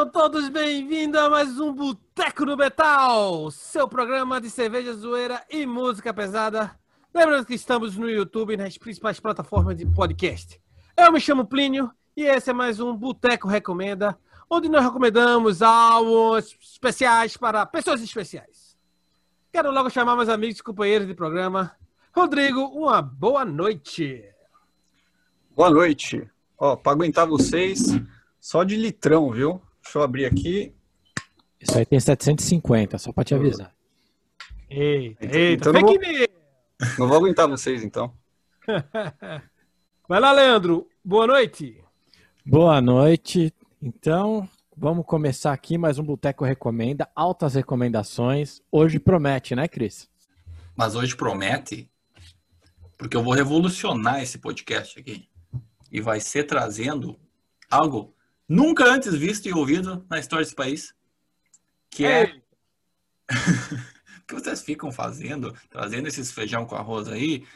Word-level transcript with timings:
Sejam 0.00 0.12
todos 0.12 0.48
bem-vindos 0.48 1.20
a 1.20 1.28
mais 1.28 1.60
um 1.60 1.74
Boteco 1.74 2.46
do 2.46 2.56
Metal, 2.56 3.50
seu 3.50 3.86
programa 3.86 4.40
de 4.40 4.48
cerveja, 4.48 4.94
zoeira 4.94 5.44
e 5.50 5.66
música 5.66 6.14
pesada. 6.14 6.74
Lembrando 7.12 7.44
que 7.44 7.52
estamos 7.52 7.98
no 7.98 8.08
YouTube 8.08 8.54
e 8.54 8.56
nas 8.56 8.78
principais 8.78 9.20
plataformas 9.20 9.76
de 9.76 9.84
podcast. 9.84 10.58
Eu 10.96 11.12
me 11.12 11.20
chamo 11.20 11.44
Plínio 11.44 11.90
e 12.16 12.22
esse 12.22 12.48
é 12.48 12.52
mais 12.54 12.80
um 12.80 12.96
Boteco 12.96 13.46
Recomenda, 13.46 14.18
onde 14.48 14.70
nós 14.70 14.82
recomendamos 14.82 15.60
álbuns 15.60 16.56
especiais 16.62 17.36
para 17.36 17.66
pessoas 17.66 18.00
especiais. 18.00 18.78
Quero 19.52 19.70
logo 19.70 19.90
chamar 19.90 20.16
meus 20.16 20.30
amigos 20.30 20.60
e 20.60 20.62
companheiros 20.62 21.06
de 21.06 21.12
programa. 21.12 21.76
Rodrigo, 22.16 22.62
uma 22.68 23.02
boa 23.02 23.44
noite. 23.44 24.24
Boa 25.54 25.68
noite. 25.68 26.26
Ó, 26.56 26.74
para 26.74 26.92
aguentar 26.92 27.26
vocês, 27.26 27.82
só 28.40 28.64
de 28.64 28.76
litrão, 28.76 29.30
viu? 29.30 29.60
Deixa 29.90 29.98
eu 29.98 30.02
abrir 30.04 30.24
aqui. 30.24 30.72
Isso 31.60 31.76
aí 31.76 31.84
tem 31.84 31.98
750, 31.98 32.96
só 32.96 33.12
para 33.12 33.24
te 33.24 33.34
avisar. 33.34 33.74
Eita, 34.70 35.24
Então- 35.26 35.40
eita, 35.40 35.68
então 35.68 35.72
não 35.72 35.88
fake 35.88 36.28
vou-. 36.28 36.88
Não 37.00 37.08
vou 37.08 37.16
aguentar 37.16 37.48
vocês, 37.48 37.82
então. 37.82 38.14
Vai 40.08 40.20
lá, 40.20 40.30
Leandro. 40.30 40.88
Boa 41.04 41.26
noite. 41.26 41.82
Boa 42.46 42.80
noite. 42.80 43.52
Então, 43.82 44.48
vamos 44.76 45.04
começar 45.04 45.52
aqui 45.52 45.76
mais 45.76 45.98
um 45.98 46.04
Boteco 46.04 46.44
Recomenda. 46.44 47.10
Altas 47.12 47.56
recomendações. 47.56 48.62
Hoje 48.70 49.00
promete, 49.00 49.56
né, 49.56 49.66
Cris? 49.66 50.08
Mas 50.76 50.94
hoje 50.94 51.16
promete, 51.16 51.90
porque 52.96 53.16
eu 53.16 53.24
vou 53.24 53.34
revolucionar 53.34 54.22
esse 54.22 54.38
podcast 54.38 55.00
aqui. 55.00 55.28
E 55.90 56.00
vai 56.00 56.20
ser 56.20 56.44
trazendo 56.44 57.18
algo 57.68 58.14
nunca 58.50 58.84
antes 58.84 59.14
visto 59.14 59.48
e 59.48 59.52
ouvido 59.52 60.04
na 60.10 60.18
história 60.18 60.44
desse 60.44 60.56
país. 60.56 60.92
Que 61.88 62.04
é. 62.04 62.24
Ei. 62.24 62.42
o 64.18 64.26
que 64.26 64.34
vocês 64.34 64.60
ficam 64.62 64.90
fazendo, 64.90 65.56
trazendo 65.70 66.08
esses 66.08 66.32
feijão 66.32 66.66
com 66.66 66.74
arroz 66.74 67.06
aí, 67.06 67.46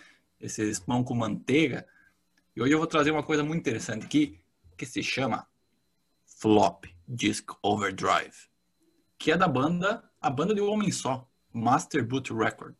esses 0.40 0.78
pão 0.78 1.02
com 1.02 1.14
manteiga. 1.14 1.84
E 2.54 2.62
hoje 2.62 2.72
eu 2.72 2.78
vou 2.78 2.86
trazer 2.86 3.10
uma 3.10 3.24
coisa 3.24 3.42
muito 3.42 3.60
interessante 3.60 4.06
aqui, 4.06 4.40
que 4.76 4.86
se 4.86 5.02
chama 5.02 5.48
Flop 6.24 6.84
Disc 7.08 7.50
Overdrive. 7.60 8.48
Que 9.18 9.32
é 9.32 9.36
da 9.36 9.48
banda, 9.48 10.08
a 10.20 10.30
banda 10.30 10.54
de 10.54 10.60
um 10.60 10.70
homem 10.70 10.92
só, 10.92 11.28
Master 11.52 12.06
Boot 12.06 12.32
Record. 12.32 12.76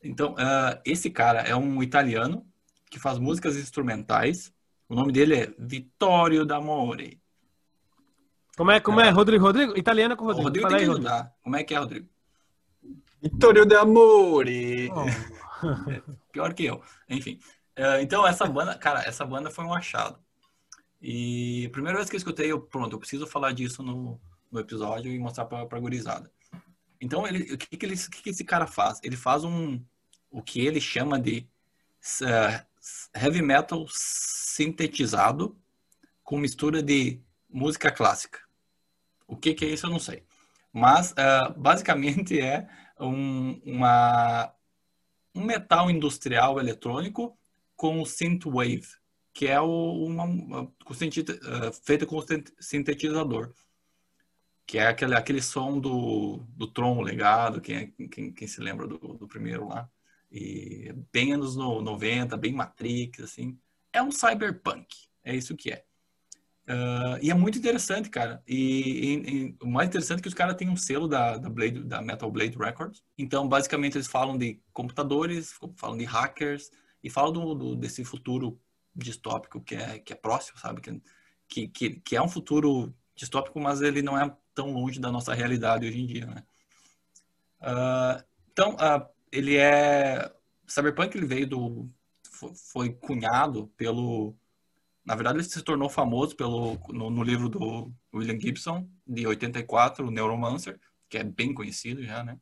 Então, 0.00 0.36
ah, 0.38 0.80
esse 0.84 1.10
cara 1.10 1.40
é 1.40 1.56
um 1.56 1.82
italiano 1.82 2.46
que 2.88 3.00
faz 3.00 3.18
músicas 3.18 3.56
instrumentais. 3.56 4.52
O 4.88 4.94
nome 4.94 5.12
dele 5.12 5.34
é 5.34 5.54
Vittorio 5.58 6.44
D'Amore. 6.44 7.20
Como 8.56 8.70
é, 8.70 8.80
como 8.80 9.00
é, 9.00 9.10
Rodrigo? 9.10 9.44
Rodrigo? 9.44 9.76
Italiano 9.76 10.16
com 10.16 10.24
O 10.24 10.28
Rodrigo. 10.28 10.44
Rodrigo 10.44 10.66
Fala 10.66 10.78
tem 10.78 10.84
aí, 10.84 10.86
que 10.86 10.92
Rodrigo. 10.92 11.14
ajudar. 11.14 11.34
Como 11.42 11.56
é 11.56 11.64
que 11.64 11.74
é, 11.74 11.78
Rodrigo? 11.78 12.08
Vitório 13.20 13.66
de 13.66 13.74
Amore. 13.74 14.90
Oh, 14.92 16.16
Pior 16.32 16.54
que 16.54 16.64
eu. 16.64 16.82
Enfim. 17.08 17.38
Ah, 17.76 18.00
então, 18.00 18.26
essa 18.26 18.46
banda, 18.46 18.74
cara, 18.78 19.02
essa 19.02 19.24
banda 19.24 19.50
foi 19.50 19.64
um 19.64 19.74
achado. 19.74 20.18
E 21.02 21.66
a 21.66 21.70
primeira 21.70 21.98
vez 21.98 22.08
que 22.08 22.16
eu 22.16 22.18
escutei, 22.18 22.50
eu, 22.50 22.60
pronto, 22.60 22.94
eu 22.94 22.98
preciso 22.98 23.26
falar 23.26 23.52
disso 23.52 23.82
no, 23.82 24.20
no 24.50 24.60
episódio 24.60 25.12
e 25.12 25.18
mostrar 25.18 25.44
pra, 25.44 25.66
pra 25.66 25.80
gurizada. 25.80 26.30
Então, 27.00 27.26
ele, 27.26 27.52
o, 27.52 27.58
que, 27.58 27.76
que, 27.76 27.84
ele, 27.84 27.94
o 27.94 28.10
que, 28.10 28.22
que 28.22 28.30
esse 28.30 28.44
cara 28.44 28.66
faz? 28.66 29.00
Ele 29.02 29.16
faz 29.16 29.44
um, 29.44 29.82
o 30.30 30.42
que 30.42 30.60
ele 30.64 30.80
chama 30.80 31.20
de 31.20 31.46
eh, 32.22 32.64
heavy 33.14 33.42
metal 33.42 33.86
sintetizado 33.90 35.56
com 36.22 36.38
mistura 36.38 36.82
de 36.82 37.20
música 37.48 37.90
clássica. 37.90 38.40
O 39.26 39.36
que, 39.36 39.54
que 39.54 39.64
é 39.64 39.68
isso, 39.68 39.86
eu 39.86 39.90
não 39.90 39.98
sei. 39.98 40.24
Mas, 40.72 41.14
ah, 41.16 41.48
basicamente, 41.56 42.38
é 42.40 42.68
um, 43.00 43.60
uma, 43.64 44.52
um 45.34 45.44
metal 45.44 45.90
industrial 45.90 46.58
eletrônico 46.58 47.38
com 47.76 48.04
synthwave, 48.04 48.86
que 49.32 49.46
é 49.46 49.60
o, 49.60 50.04
uma, 50.06 50.24
uma- 50.24 50.72
com 50.84 50.94
sinteti- 50.94 51.32
eh, 51.32 51.72
feita 51.84 52.06
com 52.06 52.20
sin- 52.22 52.44
sintetizador, 52.58 53.52
que 54.66 54.78
é 54.78 54.86
aquele, 54.88 55.14
aquele 55.14 55.42
som 55.42 55.78
do, 55.78 56.38
do 56.56 56.66
Tron 56.66 57.02
legado, 57.02 57.60
quem, 57.60 57.76
é- 57.76 58.06
quem, 58.08 58.32
quem 58.32 58.48
se 58.48 58.60
lembra 58.60 58.86
do, 58.86 58.96
do 58.98 59.28
primeiro 59.28 59.68
lá, 59.68 59.88
e 60.30 60.92
bem 61.12 61.32
anos 61.32 61.56
no, 61.56 61.80
90, 61.80 62.36
bem 62.36 62.52
Matrix, 62.52 63.20
assim, 63.20 63.58
é 63.92 64.02
um 64.02 64.10
cyberpunk, 64.10 64.86
é 65.24 65.34
isso 65.34 65.56
que 65.56 65.70
é. 65.72 65.84
Ah, 66.68 67.18
e 67.22 67.30
é 67.30 67.34
muito 67.34 67.58
interessante, 67.58 68.10
cara. 68.10 68.42
E, 68.46 68.56
e- 68.56 69.46
e 69.50 69.56
o 69.62 69.68
mais 69.68 69.88
interessante 69.88 70.18
é 70.18 70.22
que 70.22 70.28
os 70.28 70.34
caras 70.34 70.56
têm 70.56 70.68
um 70.68 70.76
selo 70.76 71.06
da, 71.08 71.38
da, 71.38 71.48
Blade, 71.48 71.82
da 71.84 72.02
Metal 72.02 72.30
Blade 72.30 72.56
Records. 72.58 73.02
Então, 73.16 73.48
basicamente, 73.48 73.96
eles 73.96 74.08
falam 74.08 74.36
de 74.36 74.60
computadores, 74.72 75.52
falam 75.76 75.96
de 75.96 76.04
hackers 76.04 76.70
e 77.02 77.08
falam 77.10 77.32
do, 77.32 77.54
do- 77.54 77.76
desse 77.76 78.04
futuro 78.04 78.60
distópico 78.94 79.60
que 79.60 79.74
é, 79.76 79.98
que 80.00 80.12
é 80.12 80.16
próximo, 80.16 80.58
sabe? 80.58 80.80
Que, 81.48 81.68
que, 81.68 82.00
que, 82.00 82.16
é 82.16 82.22
um 82.22 82.28
futuro 82.28 82.92
distópico, 83.14 83.60
mas 83.60 83.80
ele 83.80 84.02
não 84.02 84.18
é 84.18 84.34
tão 84.54 84.72
longe 84.72 84.98
da 84.98 85.12
nossa 85.12 85.34
realidade 85.34 85.86
hoje 85.86 86.00
em 86.00 86.06
dia, 86.06 86.26
né? 86.26 86.42
Ah, 87.60 88.24
então, 88.52 88.76
ah, 88.80 89.08
ele 89.36 89.56
é... 89.56 90.32
Cyberpunk, 90.66 91.16
ele 91.16 91.26
veio 91.26 91.46
do... 91.46 91.86
fo- 92.30 92.54
Foi 92.54 92.90
cunhado 92.92 93.68
pelo... 93.76 94.34
Na 95.04 95.14
verdade, 95.14 95.38
ele 95.38 95.44
se 95.44 95.62
tornou 95.62 95.88
famoso 95.88 96.34
pelo, 96.36 96.76
no, 96.88 97.10
no 97.10 97.22
livro 97.22 97.48
do 97.48 97.92
William 98.12 98.38
Gibson, 98.40 98.88
de 99.06 99.24
84, 99.26 100.06
o 100.06 100.10
Neuromancer, 100.10 100.80
que 101.08 101.18
é 101.18 101.22
bem 101.24 101.54
conhecido 101.54 102.02
já, 102.02 102.24
né? 102.24 102.38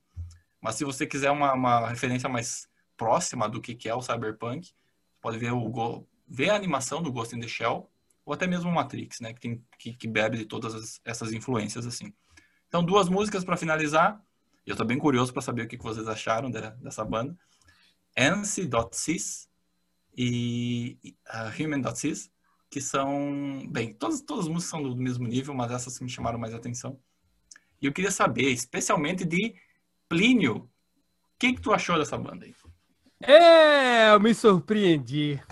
Mas 0.63 0.77
se 0.77 0.85
você 0.85 1.07
quiser 1.07 1.31
uma, 1.31 1.53
uma 1.53 1.89
referência 1.91 2.27
mais 2.29 2.67
próxima 2.97 3.49
do 3.51 3.61
que 3.61 3.75
que 3.75 3.87
é 3.87 3.95
o 3.95 4.01
Cyberpunk, 4.01 4.73
pode 5.21 5.37
ver, 5.37 5.53
o, 5.53 5.69
Go- 5.69 6.09
ver 6.27 6.49
a 6.51 6.55
animação 6.57 7.03
do 7.03 7.13
Ghost 7.13 7.37
in 7.37 7.41
the 7.41 7.49
Shell, 7.49 7.91
ou 8.25 8.33
até 8.33 8.47
mesmo 8.47 8.71
o 8.71 8.75
Matrix, 8.75 9.21
né? 9.21 9.35
Que, 9.35 9.41
tem, 9.41 9.63
que, 9.79 9.93
que 9.93 10.09
bebe 10.09 10.39
de 10.39 10.47
todas 10.47 10.75
as- 10.75 11.01
essas 11.05 11.35
influências, 11.35 11.87
assim. 11.87 12.15
Então, 12.67 12.83
duas 12.83 13.11
músicas 13.11 13.45
para 13.45 13.59
finalizar. 13.59 14.24
E 14.67 14.71
eu 14.71 14.77
tô 14.77 14.85
bem 14.85 14.99
curioso 14.99 15.33
para 15.33 15.43
saber 15.43 15.63
o 15.63 15.69
que 15.69 15.77
vocês 15.77 16.09
acharam 16.09 16.51
de- 16.51 16.71
dessa 16.83 17.05
banda. 17.05 17.37
Ansi.cis 18.17 19.49
e 20.17 20.99
Human.cis, 21.59 22.31
que 22.71 22.81
são, 22.81 23.67
bem, 23.71 23.93
todas, 23.93 24.21
todas 24.23 24.45
as 24.47 24.51
músicas 24.51 24.71
são 24.71 24.83
do 24.83 24.97
mesmo 24.97 25.27
nível, 25.27 25.55
mas 25.55 25.71
essas 25.73 26.01
me 26.01 26.09
chamaram 26.09 26.39
mais 26.39 26.55
atenção. 26.55 26.99
E 27.81 27.87
eu 27.87 27.93
queria 27.93 28.11
saber, 28.11 28.51
especialmente 28.51 29.25
de 29.25 29.55
Plínio, 30.09 30.57
o 30.57 30.71
que, 31.39 31.55
que 31.55 31.61
tu 31.61 31.73
achou 31.73 31.99
dessa 31.99 32.17
banda 32.17 32.45
aí? 32.47 32.55
É, 33.21 34.13
eu 34.13 34.21
me 34.21 34.35
surpreendi. 34.35 35.43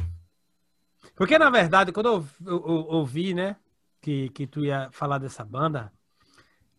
Porque, 1.14 1.38
na 1.38 1.50
verdade, 1.50 1.92
quando 1.92 2.06
eu- 2.06 2.28
eu 2.46 2.62
ouvi, 2.64 3.34
né, 3.34 3.56
que, 4.00 4.28
que 4.30 4.46
tu 4.46 4.64
ia 4.64 4.90
falar 4.92 5.18
dessa 5.18 5.44
banda, 5.44 5.92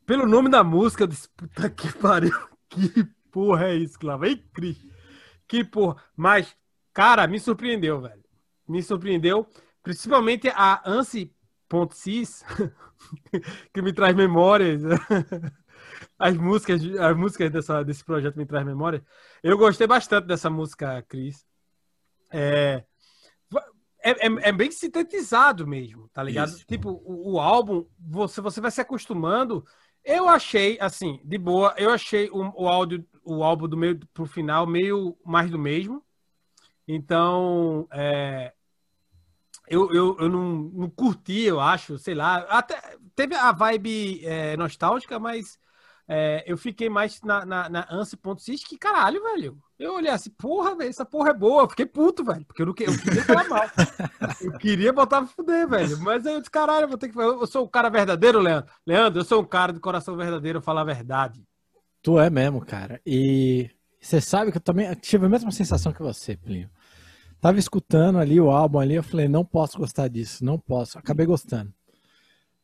pelo 0.05 0.27
nome 0.27 0.49
da 0.49 0.63
música, 0.63 1.03
eu 1.03 1.07
disse, 1.07 1.29
puta 1.29 1.69
que 1.69 1.91
pariu, 1.97 2.31
que 2.69 3.03
porra 3.31 3.67
é 3.69 3.75
isso 3.75 3.97
que 3.97 4.05
lá 4.05 4.17
vem, 4.17 4.37
Cris? 4.53 4.77
Que 5.47 5.63
porra. 5.63 6.01
Mas, 6.15 6.55
cara, 6.93 7.27
me 7.27 7.39
surpreendeu, 7.39 8.01
velho. 8.01 8.23
Me 8.67 8.81
surpreendeu, 8.81 9.47
principalmente 9.81 10.49
a 10.49 10.81
Ansi.cis, 10.89 12.43
que 13.73 13.81
me 13.81 13.93
traz 13.93 14.15
memórias. 14.15 14.81
As 16.17 16.35
músicas, 16.35 16.81
as 16.99 17.17
músicas 17.17 17.51
dessa, 17.51 17.83
desse 17.83 18.03
projeto 18.03 18.35
me 18.37 18.45
traz 18.45 18.65
memórias. 18.65 19.01
Eu 19.41 19.57
gostei 19.57 19.85
bastante 19.85 20.25
dessa 20.27 20.49
música, 20.49 21.01
Cris. 21.03 21.45
É, 22.31 22.83
é, 24.03 24.11
é- 24.27 24.49
é 24.49 24.51
bem 24.51 24.69
sintetizado 24.71 25.65
mesmo, 25.65 26.09
tá 26.09 26.21
ligado? 26.21 26.49
Isso. 26.49 26.65
Tipo, 26.65 27.01
o, 27.05 27.33
o 27.33 27.39
álbum, 27.39 27.85
você, 27.97 28.41
você 28.41 28.59
vai 28.59 28.69
se 28.69 28.81
acostumando. 28.81 29.65
Eu 30.03 30.27
achei, 30.27 30.77
assim, 30.81 31.19
de 31.23 31.37
boa, 31.37 31.73
eu 31.77 31.89
achei 31.89 32.29
o, 32.29 32.63
o 32.63 32.67
áudio, 32.67 33.05
o 33.23 33.43
álbum 33.43 33.67
do 33.67 33.77
meio 33.77 33.99
pro 34.13 34.25
final 34.25 34.67
meio 34.67 35.17
mais 35.25 35.49
do 35.49 35.57
mesmo. 35.57 36.03
Então, 36.87 37.87
é, 37.91 38.53
eu, 39.67 39.93
eu, 39.93 40.17
eu 40.19 40.29
não, 40.29 40.53
não 40.73 40.89
curti, 40.89 41.43
eu 41.43 41.59
acho, 41.59 41.97
sei 41.97 42.13
lá. 42.13 42.39
Até 42.49 42.97
teve 43.15 43.35
a 43.35 43.51
vibe 43.51 44.25
é, 44.25 44.57
nostálgica, 44.57 45.17
mas 45.19 45.57
é, 46.07 46.43
eu 46.45 46.57
fiquei 46.57 46.89
mais 46.89 47.21
na, 47.21 47.45
na, 47.45 47.69
na 47.69 47.87
Ansi.cis 47.89 48.63
que 48.63 48.77
caralho, 48.77 49.23
velho. 49.23 49.57
Eu 49.79 49.95
olhei 49.95 50.11
assim, 50.11 50.29
porra, 50.31 50.75
velho, 50.75 50.89
essa 50.89 51.05
porra 51.05 51.29
é 51.29 51.33
boa. 51.33 51.63
Eu 51.63 51.69
fiquei 51.69 51.85
puto, 51.85 52.23
velho, 52.23 52.45
porque 52.45 52.61
eu, 52.61 52.65
não, 52.65 52.75
eu 52.77 52.99
queria 52.99 53.23
falar 53.23 53.47
mal. 53.47 53.63
Eu 54.41 54.57
queria 54.57 54.91
botar 54.91 55.21
pra 55.21 55.27
fuder, 55.27 55.67
velho. 55.67 55.97
Mas 55.99 56.25
aí 56.25 56.33
eu 56.33 56.39
disse, 56.39 56.51
caralho, 56.51 56.83
eu 56.83 56.89
vou 56.89 56.97
ter 56.97 57.09
que. 57.09 57.17
Eu 57.17 57.47
sou 57.47 57.63
um 57.63 57.67
cara 57.67 57.89
verdadeiro, 57.89 58.39
Leandro. 58.39 58.69
Leandro, 58.85 59.21
eu 59.21 59.25
sou 59.25 59.41
um 59.41 59.45
cara 59.45 59.71
de 59.71 59.79
coração 59.79 60.17
verdadeiro, 60.17 60.57
eu 60.57 60.61
falo 60.61 60.79
a 60.79 60.83
verdade. 60.83 61.41
Tu 62.01 62.19
é 62.19 62.29
mesmo, 62.29 62.65
cara. 62.65 63.01
E 63.05 63.69
você 64.01 64.19
sabe 64.19 64.51
que 64.51 64.57
eu 64.57 64.61
também 64.61 64.93
tive 64.95 65.25
a 65.25 65.29
mesma 65.29 65.51
sensação 65.51 65.93
que 65.93 66.01
você, 66.01 66.35
Plínio. 66.35 66.69
Tava 67.39 67.59
escutando 67.59 68.19
ali 68.19 68.39
o 68.39 68.49
álbum 68.51 68.79
ali, 68.79 68.95
eu 68.95 69.03
falei, 69.03 69.27
não 69.27 69.45
posso 69.45 69.77
gostar 69.77 70.09
disso, 70.09 70.43
não 70.43 70.57
posso. 70.57 70.97
Acabei 70.97 71.25
gostando. 71.25 71.73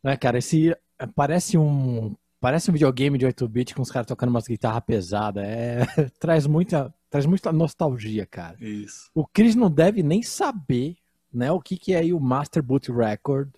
Né, 0.03 0.15
cara, 0.17 0.37
esse 0.37 0.75
parece 1.15 1.57
um 1.57 2.15
parece 2.39 2.69
um 2.69 2.73
videogame 2.73 3.17
de 3.17 3.25
8-bit 3.25 3.75
com 3.75 3.81
os 3.81 3.91
caras 3.91 4.07
tocando 4.07 4.29
umas 4.29 4.47
guitarras 4.47 4.83
pesadas. 4.85 5.43
É, 5.43 5.85
traz 6.19 6.47
muita 6.47 6.93
traz 7.09 7.25
muita 7.25 7.51
nostalgia, 7.51 8.25
cara. 8.25 8.55
Isso. 8.61 9.09
O 9.15 9.25
Chris 9.25 9.55
não 9.55 9.69
deve 9.69 10.03
nem 10.03 10.21
saber, 10.21 10.95
né, 11.33 11.51
o 11.51 11.59
que 11.59 11.77
que 11.77 11.93
é 11.93 11.99
aí 11.99 12.13
o 12.13 12.19
Master 12.19 12.61
Boot 12.61 12.91
Record. 12.91 13.49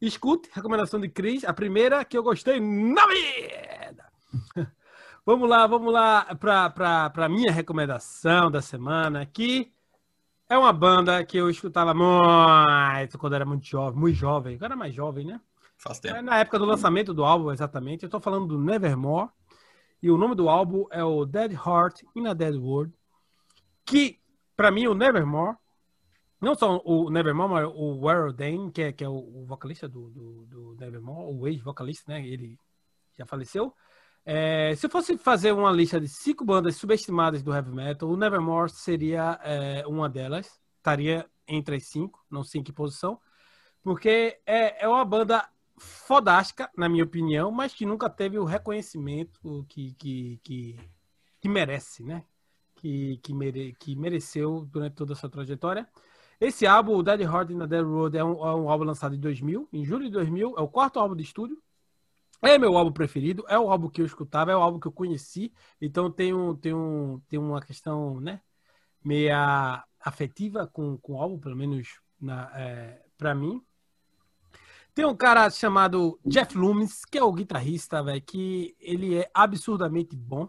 Escute, 0.00 0.48
recomendação 0.52 0.98
de 1.00 1.08
Chris, 1.08 1.44
a 1.44 1.52
primeira 1.52 2.04
que 2.04 2.16
eu 2.16 2.22
gostei 2.22 2.58
na 2.60 3.06
vida. 3.06 4.10
Vamos 5.26 5.48
lá, 5.48 5.66
vamos 5.66 5.92
lá 5.92 6.24
para 6.34 7.12
a 7.14 7.28
minha 7.28 7.52
recomendação 7.52 8.50
da 8.50 8.62
semana, 8.62 9.26
que 9.26 9.70
é 10.48 10.56
uma 10.56 10.72
banda 10.72 11.22
que 11.24 11.36
eu 11.36 11.50
escutava 11.50 11.92
muito 11.94 13.18
quando 13.18 13.34
era 13.34 13.44
muito 13.44 13.66
jovem, 13.66 14.00
muito 14.00 14.16
jovem, 14.16 14.56
agora 14.56 14.74
mais 14.74 14.94
jovem, 14.94 15.26
né? 15.26 15.38
Faz 15.76 15.98
É 15.98 16.00
tempo. 16.08 16.22
na 16.22 16.38
época 16.38 16.58
do 16.58 16.64
lançamento 16.64 17.12
do 17.12 17.22
álbum, 17.22 17.52
exatamente. 17.52 18.02
Eu 18.02 18.08
tô 18.10 18.18
falando 18.18 18.46
do 18.46 18.58
Nevermore. 18.58 19.28
E 20.02 20.10
o 20.10 20.16
nome 20.16 20.34
do 20.34 20.48
álbum 20.48 20.86
é 20.90 21.04
o 21.04 21.26
Dead 21.26 21.52
Heart 21.52 22.02
in 22.16 22.26
a 22.26 22.32
Dead 22.32 22.56
World. 22.56 22.92
Que, 23.84 24.18
pra 24.56 24.70
mim, 24.70 24.86
o 24.86 24.94
Nevermore, 24.94 25.56
não 26.40 26.54
só 26.54 26.80
o 26.84 27.10
Nevermore, 27.10 27.50
mas 27.50 27.66
o 27.74 28.00
Warren 28.00 28.34
Dane, 28.34 28.72
que 28.72 28.82
é, 28.82 28.92
que 28.92 29.04
é 29.04 29.08
o, 29.08 29.44
vocalista 29.46 29.86
do, 29.88 30.08
do, 30.10 30.46
do 30.46 30.74
Nevermore, 30.76 31.34
o 31.34 31.46
ex-vocalista, 31.46 32.12
né? 32.12 32.26
Ele 32.26 32.58
já 33.16 33.26
faleceu. 33.26 33.74
É, 34.24 34.74
se 34.74 34.86
eu 34.86 34.90
fosse 34.90 35.18
fazer 35.18 35.52
uma 35.52 35.70
lista 35.70 36.00
de 36.00 36.08
cinco 36.08 36.44
bandas 36.44 36.76
subestimadas 36.76 37.42
do 37.42 37.52
heavy 37.52 37.72
metal, 37.72 38.08
o 38.08 38.16
Nevermore 38.16 38.70
seria 38.70 39.38
é, 39.42 39.86
uma 39.86 40.08
delas. 40.08 40.60
Estaria 40.78 41.28
entre 41.46 41.76
as 41.76 41.86
cinco, 41.86 42.24
não 42.30 42.42
sei 42.42 42.60
em 42.60 42.64
que 42.64 42.72
posição. 42.72 43.20
Porque 43.82 44.40
é, 44.46 44.84
é 44.84 44.88
uma 44.88 45.04
banda 45.04 45.46
fodástica, 45.78 46.70
na 46.76 46.88
minha 46.88 47.04
opinião, 47.04 47.50
mas 47.50 47.74
que 47.74 47.86
nunca 47.86 48.08
teve 48.08 48.38
o 48.38 48.44
reconhecimento 48.44 49.66
que, 49.68 49.94
que, 49.94 50.40
que, 50.42 50.76
que 51.40 51.48
merece, 51.48 52.02
né? 52.02 52.24
Que, 52.76 53.18
que, 53.18 53.34
mere, 53.34 53.74
que 53.78 53.94
mereceu 53.94 54.66
durante 54.70 54.94
toda 54.94 55.12
a 55.12 55.16
sua 55.16 55.28
trajetória. 55.28 55.86
Esse 56.40 56.66
álbum, 56.66 56.96
o 56.96 57.02
Dead 57.02 57.20
Heart 57.20 57.50
in 57.50 57.58
the 57.58 57.66
Dead 57.66 57.84
Road, 57.84 58.16
é 58.16 58.24
um, 58.24 58.32
é 58.32 58.54
um 58.54 58.70
álbum 58.70 58.84
lançado 58.84 59.14
em 59.14 59.20
2000, 59.20 59.68
em 59.72 59.84
julho 59.84 60.04
de 60.04 60.10
2000, 60.10 60.54
é 60.56 60.60
o 60.62 60.68
quarto 60.68 60.98
álbum 60.98 61.14
de 61.14 61.22
estúdio. 61.22 61.62
É 62.40 62.56
meu 62.56 62.74
álbum 62.78 62.90
preferido, 62.90 63.44
é 63.46 63.58
o 63.58 63.70
álbum 63.70 63.90
que 63.90 64.00
eu 64.00 64.06
escutava, 64.06 64.50
é 64.50 64.56
o 64.56 64.62
álbum 64.62 64.80
que 64.80 64.86
eu 64.86 64.92
conheci, 64.92 65.52
então 65.78 66.10
tem, 66.10 66.32
um, 66.32 66.56
tem, 66.56 66.72
um, 66.72 67.20
tem 67.28 67.38
uma 67.38 67.60
questão, 67.60 68.18
né, 68.18 68.40
meia 69.04 69.84
afetiva 70.00 70.66
com, 70.66 70.96
com 70.96 71.12
o 71.12 71.20
álbum, 71.20 71.38
pelo 71.38 71.54
menos 71.54 72.00
na, 72.18 72.50
é, 72.54 73.02
para 73.18 73.34
mim. 73.34 73.62
Tem 74.94 75.04
um 75.04 75.14
cara 75.14 75.50
chamado 75.50 76.18
Jeff 76.24 76.56
Loomis, 76.56 77.04
que 77.04 77.18
é 77.18 77.22
o 77.22 77.32
guitarrista, 77.32 78.02
velho, 78.02 78.22
que 78.22 78.74
ele 78.80 79.16
é 79.16 79.30
absurdamente 79.34 80.16
bom. 80.16 80.48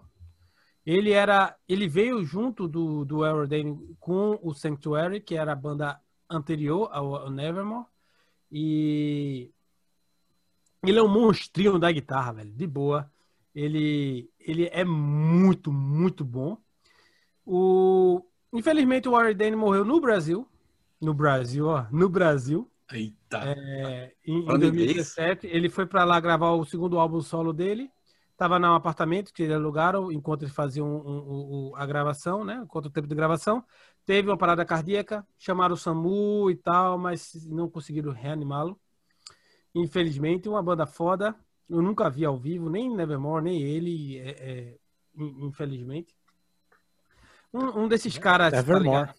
Ele 0.85 1.11
era, 1.11 1.55
ele 1.67 1.87
veio 1.87 2.23
junto 2.23 2.67
do 2.67 3.05
do 3.05 3.23
Aerodane 3.23 3.95
com 3.99 4.39
o 4.41 4.53
Sanctuary, 4.53 5.21
que 5.21 5.35
era 5.35 5.51
a 5.51 5.55
banda 5.55 5.99
anterior 6.29 6.89
ao, 6.91 7.15
ao 7.15 7.29
Nevermore, 7.29 7.85
e 8.51 9.51
ele 10.83 10.97
é 10.97 11.03
um 11.03 11.07
monstrinho 11.07 11.77
da 11.77 11.91
guitarra, 11.91 12.33
velho, 12.33 12.51
de 12.51 12.65
boa. 12.65 13.11
Ele 13.53 14.29
ele 14.39 14.69
é 14.71 14.83
muito, 14.83 15.71
muito 15.71 16.25
bom. 16.25 16.57
O 17.45 18.25
infelizmente 18.51 19.07
o 19.07 19.15
Aerodane 19.15 19.55
morreu 19.55 19.85
no 19.85 20.01
Brasil, 20.01 20.47
no 20.99 21.13
Brasil, 21.13 21.67
ó, 21.67 21.85
no 21.91 22.09
Brasil. 22.09 22.69
Eita. 22.91 23.43
É, 23.43 24.13
em, 24.25 24.39
em 24.39 24.45
Falando 24.45 24.63
em 24.63 24.67
inglês? 24.67 25.15
2017, 25.15 25.47
ele 25.47 25.69
foi 25.69 25.85
para 25.85 26.03
lá 26.03 26.19
gravar 26.19 26.51
o 26.51 26.65
segundo 26.65 26.99
álbum 26.99 27.21
solo 27.21 27.53
dele. 27.53 27.89
Tava 28.41 28.57
num 28.57 28.73
apartamento 28.73 29.31
que 29.31 29.43
eles 29.43 29.55
alugaram 29.55 30.11
enquanto 30.11 30.41
eles 30.41 30.55
faziam 30.55 30.87
um- 30.87 30.99
um- 30.99 31.69
um- 31.69 31.75
a 31.75 31.85
gravação, 31.85 32.43
né? 32.43 32.59
Enquanto 32.63 32.87
o 32.87 32.89
tempo 32.89 33.07
de 33.07 33.13
gravação. 33.13 33.63
Teve 34.03 34.31
uma 34.31 34.37
parada 34.37 34.65
cardíaca, 34.65 35.23
chamaram 35.37 35.75
o 35.75 35.77
SAMU 35.77 36.49
e 36.49 36.55
tal, 36.55 36.97
mas 36.97 37.35
não 37.45 37.69
conseguiram 37.69 38.11
reanimá-lo. 38.11 38.81
Infelizmente, 39.75 40.49
uma 40.49 40.63
banda 40.63 40.87
foda. 40.87 41.35
Eu 41.69 41.83
nunca 41.83 42.09
vi 42.09 42.25
ao 42.25 42.35
vivo, 42.35 42.67
nem 42.67 42.89
Nevermore, 42.89 43.43
nem 43.43 43.61
ele, 43.61 44.17
é, 44.17 44.29
é, 44.31 44.77
in- 45.15 45.45
infelizmente. 45.45 46.15
Um, 47.53 47.87
desses 47.87 48.17
caras. 48.17 48.49
tá 48.49 48.57
Nevermore. 48.57 49.01
ligado? 49.01 49.15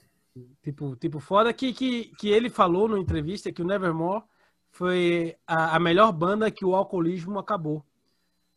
tipo, 0.64 0.96
tipo 0.96 1.20
foda, 1.20 1.52
que, 1.52 1.72
que, 1.72 2.06
que 2.18 2.28
ele 2.28 2.50
falou 2.50 2.88
numa 2.88 2.98
entrevista 2.98 3.52
que 3.52 3.62
o 3.62 3.64
Nevermore 3.64 4.24
foi 4.72 5.36
a, 5.46 5.76
a 5.76 5.78
melhor 5.78 6.10
banda 6.10 6.50
que 6.50 6.64
o 6.64 6.74
alcoolismo 6.74 7.38
acabou. 7.38 7.84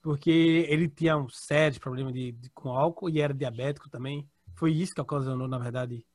Porque 0.06 0.30
ele 0.70 0.88
tinha 0.88 1.18
um 1.18 1.28
sério 1.28 1.80
problema 1.80 2.14
de, 2.14 2.32
de- 2.34 2.52
com 2.52 2.70
álcool 2.70 3.10
e 3.10 3.20
era 3.20 3.34
diabético 3.34 3.90
também. 3.90 4.30
Foi 4.54 4.72
isso 4.72 4.94
que 4.94 5.02
ocasionou, 5.02 5.48
na 5.48 5.58
verdade, 5.58 6.06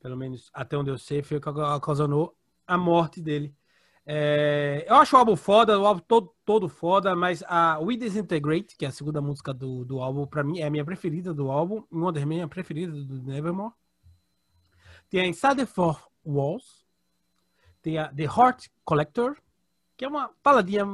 pelo 0.00 0.16
menos 0.16 0.48
até 0.54 0.78
onde 0.78 0.90
eu 0.90 0.96
sei, 0.96 1.24
foi 1.24 1.38
o 1.38 1.40
que 1.40 1.48
ocasionou 1.48 2.36
a 2.64 2.78
morte 2.78 3.20
dele. 3.20 3.52
É, 4.06 4.86
eu 4.88 4.94
acho 4.94 5.16
o 5.16 5.18
álbum 5.18 5.34
foda, 5.34 5.76
o 5.76 5.84
álbum 5.84 6.00
todo, 6.06 6.32
todo 6.44 6.68
foda, 6.68 7.16
mas 7.16 7.42
a 7.48 7.80
We 7.80 7.96
Disintegrate, 7.96 8.76
que 8.76 8.84
é 8.84 8.88
a 8.88 8.92
segunda 8.92 9.20
música 9.20 9.52
do, 9.52 9.84
do 9.84 10.00
álbum, 10.00 10.24
pra 10.24 10.44
mim 10.44 10.60
é 10.60 10.66
a 10.68 10.70
minha 10.70 10.84
preferida 10.84 11.34
do 11.34 11.50
álbum, 11.50 11.82
uma 11.90 12.12
das 12.12 12.24
minhas 12.24 12.48
preferidas 12.48 13.04
do 13.04 13.24
Nevermore. 13.24 13.74
Tem 15.10 15.20
a 15.20 15.26
Inside 15.26 15.56
the 15.56 15.66
Four 15.66 16.00
Walls. 16.24 16.86
Tem 17.82 17.98
a 17.98 18.06
The 18.06 18.22
Heart 18.22 18.68
Collector, 18.84 19.36
que 20.02 20.06
é 20.06 20.08
uma 20.08 20.32
baladinha, 20.42 20.84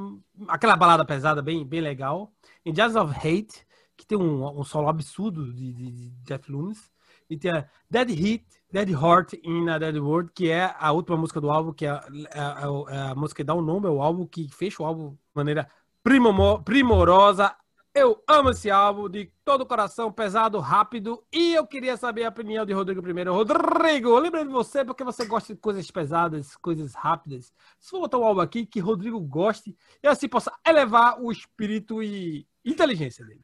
aquela 0.49 0.77
balada 0.77 1.03
pesada 1.03 1.41
bem, 1.41 1.65
bem 1.65 1.81
legal. 1.81 2.31
Em 2.62 2.75
Jazz 2.75 2.95
of 2.95 3.11
Hate, 3.17 3.67
que 3.97 4.05
tem 4.07 4.19
um, 4.19 4.45
um 4.61 4.62
solo 4.62 4.87
absurdo 4.87 5.50
de, 5.50 5.73
de, 5.73 5.91
de 5.91 6.11
Jeff 6.25 6.53
Loomis. 6.53 6.91
E 7.31 7.35
tem 7.38 7.50
a 7.50 7.67
Dead 7.88 8.11
Heat, 8.11 8.45
Dead 8.71 8.91
Heart 8.91 9.33
in 9.43 9.67
a 9.71 9.79
Dead 9.79 9.97
World, 9.97 10.31
que 10.35 10.50
é 10.50 10.75
a 10.79 10.93
última 10.93 11.17
música 11.17 11.41
do 11.41 11.50
álbum, 11.50 11.73
que 11.73 11.87
é 11.87 11.88
a, 11.88 12.03
a- 12.35 12.67
a- 12.67 13.11
a 13.12 13.15
música 13.15 13.38
que 13.38 13.45
dá 13.45 13.55
o 13.55 13.62
nome 13.62 13.87
ao 13.87 14.03
álbum, 14.03 14.27
que 14.27 14.47
fecha 14.53 14.83
o 14.83 14.87
álbum 14.87 15.12
de 15.12 15.19
maneira 15.35 15.67
primorosa, 16.03 17.57
Eu 17.99 18.23
amo 18.28 18.50
esse 18.50 18.71
álbum 18.71 19.09
de 19.09 19.28
todo 19.45 19.62
o 19.62 19.67
coração, 19.67 20.12
pesado, 20.12 20.61
rápido. 20.61 21.21
E 21.33 21.55
eu 21.55 21.67
queria 21.67 21.97
saber 21.97 22.23
a 22.23 22.28
opinião 22.28 22.64
de 22.64 22.73
Rodrigo 22.73 23.02
primeiro. 23.02 23.35
Rodrigo, 23.35 24.11
eu 24.11 24.19
lembrei 24.21 24.45
de 24.45 24.52
você 24.52 24.85
porque 24.85 25.02
você 25.02 25.26
gosta 25.26 25.52
de 25.52 25.61
coisas 25.61 25.90
pesadas, 25.90 26.55
coisas 26.59 26.95
rápidas. 26.95 27.52
Se 27.81 27.90
for 27.90 27.99
botar 27.99 28.19
um 28.19 28.23
álbum 28.23 28.40
aqui 28.40 28.64
que 28.64 28.78
Rodrigo 28.78 29.19
goste 29.19 29.76
e 30.00 30.07
assim 30.07 30.28
possa 30.28 30.52
elevar 30.64 31.21
o 31.21 31.33
espírito 31.33 32.00
e 32.00 32.47
inteligência 32.64 33.26
dele. 33.26 33.43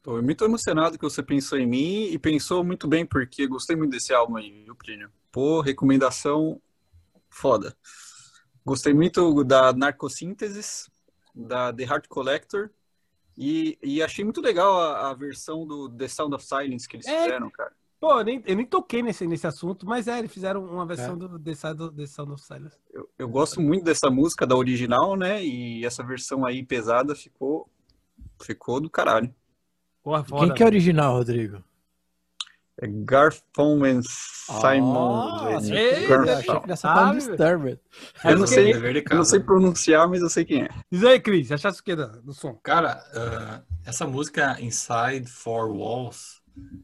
Tô 0.00 0.22
muito 0.22 0.44
emocionado 0.44 0.96
que 0.96 1.02
você 1.02 1.20
pensou 1.20 1.58
em 1.58 1.66
mim 1.66 2.04
e 2.04 2.18
pensou 2.20 2.62
muito 2.62 2.86
bem, 2.86 3.04
porque 3.04 3.48
gostei 3.48 3.74
muito 3.74 3.90
desse 3.90 4.14
álbum 4.14 4.36
aí, 4.36 4.62
viu, 4.62 4.76
Plínio? 4.76 5.10
Pô, 5.32 5.60
recomendação 5.60 6.62
foda. 7.28 7.76
Gostei 8.64 8.94
muito 8.94 9.42
da 9.42 9.72
Narcossínteses, 9.72 10.88
da 11.34 11.72
The 11.72 11.82
Heart 11.82 12.06
Collector 12.06 12.70
e, 13.36 13.78
e 13.82 14.02
achei 14.02 14.24
muito 14.24 14.40
legal 14.40 14.80
a, 14.80 15.10
a, 15.10 15.14
versão 15.14 15.66
do 15.66 15.88
The 15.88 16.08
Sound 16.08 16.34
of 16.34 16.44
Silence 16.44 16.88
que 16.88 16.96
eles 16.96 17.06
é, 17.06 17.24
fizeram, 17.24 17.50
cara. 17.50 17.72
Pô, 18.00 18.18
eu 18.18 18.24
nem, 18.24 18.42
eu 18.46 18.56
nem 18.56 18.66
toquei 18.66 19.02
nesse, 19.02 19.26
nesse 19.26 19.46
assunto, 19.46 19.86
mas 19.86 20.06
é, 20.06 20.18
eles 20.18 20.32
fizeram 20.32 20.64
uma 20.64 20.84
versão 20.84 21.14
é. 21.14 21.16
do 21.16 21.38
The 21.38 21.54
Sound, 21.54 21.96
The 21.96 22.06
Sound 22.06 22.32
of 22.32 22.42
Silence. 22.42 22.76
Eu, 22.92 23.08
eu 23.18 23.28
gosto 23.28 23.60
muito 23.60 23.84
dessa 23.84 24.10
música, 24.10 24.46
da 24.46 24.54
original, 24.54 25.16
né? 25.16 25.44
E 25.44 25.84
essa 25.84 26.02
versão 26.04 26.44
aí 26.44 26.62
pesada 26.62 27.14
ficou, 27.14 27.68
ficou 28.42 28.80
do 28.80 28.90
caralho. 28.90 29.34
Porra, 30.02 30.22
foda, 30.22 30.46
Quem 30.46 30.54
que 30.54 30.62
é 30.62 30.66
original, 30.66 31.14
Rodrigo? 31.14 31.64
É 32.80 32.88
Garfon 32.88 33.84
and 33.84 34.02
Simon. 34.02 35.44
Oh, 35.44 35.56
achei 35.56 36.06
que 36.06 36.66
nessa 36.66 36.92
ah, 36.92 37.14
Disturbed. 37.14 37.78
Eu 38.24 38.38
não, 38.38 38.46
sei, 38.48 38.72
eu 38.72 39.16
não 39.16 39.24
sei 39.24 39.38
pronunciar, 39.38 40.08
mas 40.08 40.22
eu 40.22 40.28
sei 40.28 40.44
quem 40.44 40.64
é. 40.64 40.68
Diz 40.90 41.04
aí, 41.04 41.20
Cris, 41.20 41.52
achaste 41.52 41.80
o 41.80 41.84
que 41.84 41.94
do 41.94 42.32
som? 42.32 42.54
Cara, 42.54 43.00
uh, 43.14 43.74
essa 43.84 44.06
música 44.06 44.60
Inside 44.60 45.30
Four 45.30 45.70
Walls, 45.70 46.42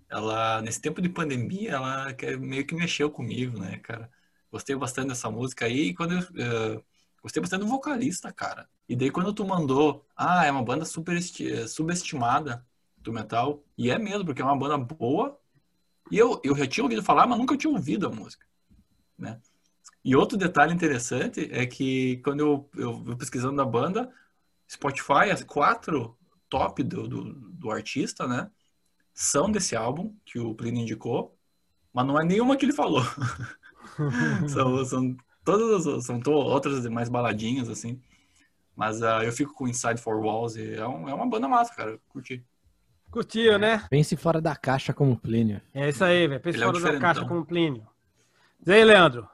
ela, 0.08 0.62
nesse 0.62 0.80
tempo 0.80 1.02
de 1.02 1.08
pandemia, 1.08 1.72
ela 1.72 2.06
meio 2.38 2.64
que 2.64 2.74
mexeu 2.74 3.10
comigo, 3.10 3.58
né, 3.58 3.78
cara? 3.82 4.08
Gostei 4.52 4.76
bastante 4.76 5.08
dessa 5.08 5.28
música 5.28 5.64
aí, 5.64 5.88
e 5.88 5.94
quando 5.94 6.14
eu, 6.14 6.20
uh, 6.20 6.84
gostei 7.20 7.40
bastante 7.40 7.62
do 7.62 7.66
vocalista, 7.66 8.32
cara. 8.32 8.68
E 8.88 8.94
daí 8.94 9.10
quando 9.10 9.32
tu 9.32 9.44
mandou, 9.44 10.06
ah, 10.16 10.44
é 10.46 10.50
uma 10.52 10.62
banda 10.62 10.84
super 10.84 11.20
subestimada, 11.68 12.64
do 13.00 13.12
metal. 13.12 13.64
E 13.76 13.90
é 13.90 13.98
mesmo, 13.98 14.24
porque 14.24 14.42
é 14.42 14.44
uma 14.44 14.58
banda 14.58 14.78
boa. 14.78 15.39
E 16.10 16.18
eu, 16.18 16.40
eu 16.42 16.56
já 16.56 16.66
tinha 16.66 16.84
ouvido 16.84 17.02
falar, 17.02 17.26
mas 17.26 17.38
nunca 17.38 17.56
tinha 17.56 17.72
ouvido 17.72 18.06
a 18.06 18.10
música. 18.10 18.46
Né? 19.18 19.40
E 20.04 20.16
outro 20.16 20.36
detalhe 20.36 20.72
interessante 20.72 21.48
é 21.52 21.66
que 21.66 22.18
quando 22.24 22.40
eu, 22.40 22.70
eu, 22.74 23.04
eu 23.08 23.16
pesquisando 23.16 23.56
da 23.56 23.64
banda, 23.64 24.12
Spotify, 24.68 25.30
as 25.30 25.42
quatro 25.42 26.16
top 26.48 26.82
do, 26.82 27.06
do, 27.06 27.34
do, 27.34 27.70
artista, 27.70 28.26
né? 28.26 28.50
São 29.12 29.50
desse 29.50 29.76
álbum 29.76 30.14
que 30.24 30.38
o 30.38 30.54
Plínio 30.54 30.82
indicou, 30.82 31.36
mas 31.92 32.06
não 32.06 32.18
é 32.18 32.24
nenhuma 32.24 32.56
que 32.56 32.64
ele 32.64 32.72
falou. 32.72 33.02
são, 34.48 34.84
são 34.84 35.16
todas 35.44 36.04
são 36.04 36.20
to, 36.20 36.32
outras 36.32 36.86
mais 36.86 37.08
baladinhas, 37.08 37.68
assim. 37.68 38.00
Mas 38.74 39.02
uh, 39.02 39.22
eu 39.22 39.32
fico 39.32 39.52
com 39.52 39.68
Inside 39.68 40.00
Four 40.00 40.20
Walls 40.20 40.56
e 40.56 40.74
é, 40.74 40.86
um, 40.86 41.08
é 41.08 41.14
uma 41.14 41.28
banda 41.28 41.46
massa, 41.46 41.74
cara. 41.74 42.00
Curti. 42.08 42.44
Curtiu, 43.10 43.58
né? 43.58 43.84
Pense 43.90 44.16
fora 44.16 44.40
da 44.40 44.54
caixa 44.54 44.92
como 44.92 45.16
Plínio. 45.16 45.60
É 45.74 45.88
isso 45.88 46.04
aí, 46.04 46.28
velho. 46.28 46.40
Pense 46.40 46.56
Ele 46.56 46.64
fora 46.64 46.78
é 46.78 46.80
um 46.80 46.94
da 46.94 47.00
caixa 47.00 47.24
como 47.24 47.44
Plínio. 47.44 47.86
Diz 48.60 48.74
aí, 48.74 48.84
Leandro. 48.84 49.28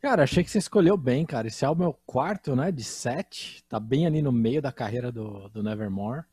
Cara, 0.00 0.24
achei 0.24 0.42
que 0.42 0.50
você 0.50 0.58
escolheu 0.58 0.96
bem, 0.96 1.24
cara. 1.24 1.46
Esse 1.46 1.64
álbum 1.64 1.84
é 1.84 1.88
o 1.88 1.94
quarto, 2.04 2.54
né? 2.54 2.72
De 2.72 2.84
sete. 2.84 3.64
Tá 3.68 3.78
bem 3.78 4.06
ali 4.06 4.20
no 4.20 4.32
meio 4.32 4.60
da 4.60 4.72
carreira 4.72 5.10
do, 5.10 5.48
do 5.48 5.62
Nevermore. 5.62 6.24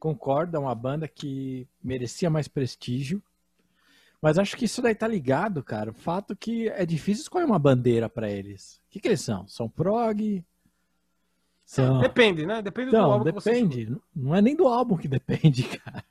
Concordo, 0.00 0.56
é 0.56 0.60
uma 0.60 0.74
banda 0.74 1.06
que 1.06 1.68
merecia 1.82 2.28
mais 2.28 2.48
prestígio. 2.48 3.22
Mas 4.20 4.38
acho 4.38 4.56
que 4.56 4.64
isso 4.64 4.80
daí 4.80 4.94
tá 4.94 5.06
ligado, 5.06 5.62
cara. 5.62 5.90
O 5.90 5.94
fato 5.94 6.34
que 6.34 6.68
é 6.70 6.86
difícil 6.86 7.22
escolher 7.22 7.44
uma 7.44 7.58
bandeira 7.58 8.08
para 8.08 8.30
eles. 8.30 8.80
O 8.88 8.90
que, 8.90 9.00
que 9.00 9.08
eles 9.08 9.20
são? 9.20 9.46
São 9.46 9.68
prog? 9.68 10.44
São... 11.72 12.00
Depende, 12.00 12.44
né? 12.44 12.60
Depende 12.60 12.88
então, 12.88 13.06
do 13.06 13.12
álbum. 13.12 13.24
Depende. 13.24 13.96
Não 14.14 14.34
é 14.34 14.42
nem 14.42 14.54
do 14.54 14.68
álbum 14.68 14.94
que 14.94 15.08
depende, 15.08 15.62
cara. 15.80 16.04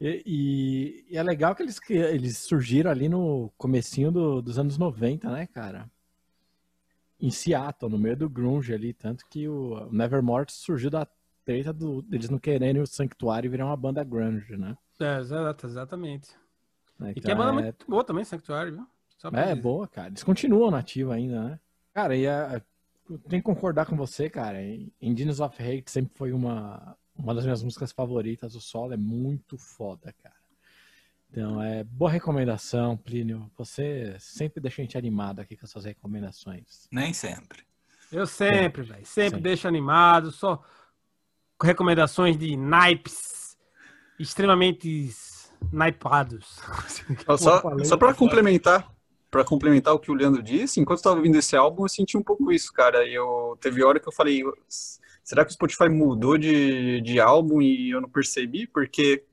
E, 0.00 1.04
e, 1.08 1.16
é 1.16 1.22
legal 1.22 1.54
que 1.54 1.62
eles, 1.62 1.78
que 1.78 1.92
eles 1.92 2.38
surgiram 2.38 2.90
ali 2.90 3.08
no 3.08 3.52
comecinho 3.56 4.10
do, 4.10 4.42
dos 4.42 4.58
anos 4.58 4.76
90, 4.76 5.30
né, 5.30 5.46
cara? 5.46 5.88
Em 7.20 7.30
Seattle, 7.30 7.88
no 7.88 7.98
meio 7.98 8.16
do 8.16 8.28
grunge 8.28 8.74
ali, 8.74 8.92
tanto 8.92 9.24
que 9.30 9.48
o 9.48 9.88
Nevermore 9.92 10.46
surgiu 10.48 10.90
da 10.90 11.06
treta 11.44 11.72
do, 11.72 12.02
deles 12.02 12.28
não 12.28 12.38
quererem 12.40 12.82
o 12.82 12.86
Sanctuário 12.86 13.48
virar 13.48 13.66
uma 13.66 13.76
banda 13.76 14.02
grunge, 14.02 14.56
né? 14.56 14.76
É, 14.98 15.20
exatamente. 15.20 16.30
É, 17.00 17.10
e 17.12 17.20
que 17.20 17.30
é 17.30 17.34
banda 17.36 17.60
é... 17.60 17.62
muito 17.62 17.86
boa 17.88 18.02
também, 18.02 18.24
Sanctuário, 18.24 18.72
viu? 18.72 18.86
é, 19.32 19.50
dizer. 19.50 19.62
boa, 19.62 19.86
cara. 19.86 20.08
Eles 20.08 20.24
continuam 20.24 20.68
nativos 20.68 21.12
ainda, 21.12 21.44
né? 21.44 21.60
Cara, 21.94 22.16
e 22.16 22.26
a, 22.26 22.62
tenho 23.28 23.42
que 23.42 23.46
concordar 23.46 23.86
com 23.86 23.96
você, 23.96 24.28
cara. 24.28 24.58
Engines 25.00 25.40
of 25.40 25.62
Hate 25.62 25.90
sempre 25.90 26.12
foi 26.16 26.32
uma, 26.32 26.96
uma 27.16 27.34
das 27.34 27.44
minhas 27.44 27.62
músicas 27.62 27.92
favoritas. 27.92 28.54
O 28.54 28.60
solo 28.60 28.92
é 28.92 28.96
muito 28.96 29.56
foda, 29.56 30.12
cara. 30.22 30.36
Então, 31.30 31.62
é 31.62 31.84
boa 31.84 32.10
recomendação, 32.10 32.96
Plínio. 32.96 33.50
Você 33.56 34.16
sempre 34.18 34.60
deixa 34.60 34.80
a 34.80 34.84
gente 34.84 34.96
animado 34.96 35.40
aqui 35.40 35.56
com 35.56 35.64
as 35.64 35.70
suas 35.70 35.84
recomendações. 35.84 36.88
Nem 36.90 37.12
sempre. 37.12 37.64
Eu 38.10 38.26
sempre, 38.26 38.82
velho. 38.82 39.06
Sempre, 39.06 39.30
sempre 39.30 39.40
deixo 39.40 39.68
animado. 39.68 40.30
Só 40.30 40.62
com 41.58 41.66
recomendações 41.66 42.38
de 42.38 42.56
naipes 42.56 43.58
extremamente 44.18 45.10
naipados. 45.72 46.60
Só, 47.38 47.60
só 47.84 47.96
para 47.96 48.14
complementar, 48.14 48.90
para 49.30 49.44
complementar 49.44 49.94
o 49.94 49.98
que 49.98 50.10
o 50.10 50.14
Leandro 50.14 50.42
disse, 50.42 50.80
enquanto 50.80 50.98
estava 50.98 51.16
ouvindo 51.16 51.36
esse 51.36 51.56
álbum, 51.56 51.84
eu 51.84 51.88
senti 51.88 52.16
um 52.16 52.22
pouco 52.22 52.50
isso, 52.50 52.72
cara. 52.72 53.06
Eu 53.06 53.58
teve 53.60 53.84
hora 53.84 54.00
que 54.00 54.08
eu 54.08 54.12
falei, 54.12 54.42
será 55.22 55.44
que 55.44 55.50
o 55.50 55.54
Spotify 55.54 55.88
mudou 55.88 56.38
de, 56.38 57.00
de 57.02 57.20
álbum 57.20 57.60
e 57.60 57.90
eu 57.90 58.00
não 58.00 58.08
percebi? 58.08 58.66
Porque 58.66 59.24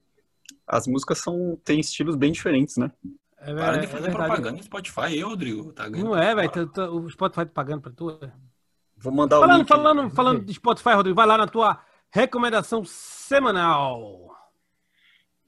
as 0.68 0.88
músicas 0.88 1.20
são 1.20 1.58
têm 1.64 1.80
estilos 1.80 2.16
bem 2.16 2.32
diferentes, 2.32 2.78
né? 2.78 2.92
É, 3.38 3.54
Para 3.54 3.78
de 3.78 3.88
fazer 3.88 4.10
é 4.10 4.12
propaganda 4.12 4.58
no 4.58 4.64
Spotify, 4.64 5.02
aí, 5.02 5.22
Rodrigo. 5.22 5.72
Tá 5.72 5.88
ganhando 5.88 6.10
não 6.10 6.18
é, 6.18 6.34
velho. 6.34 6.72
O 6.92 7.10
Spotify 7.10 7.46
tá 7.46 7.52
pagando 7.54 7.82
para 7.82 7.92
tu. 7.92 8.10
É. 8.10 8.32
Vou 8.98 9.14
mandar 9.14 9.40
falando, 9.40 9.56
o 9.56 9.58
link. 9.60 9.68
Falando, 9.68 10.10
falando 10.10 10.44
de 10.44 10.54
Spotify, 10.54 10.94
Rodrigo, 10.94 11.16
vai 11.16 11.28
lá 11.28 11.38
na 11.38 11.48
tua 11.48 11.80
recomendação 12.10 12.84
semanal. 12.84 14.36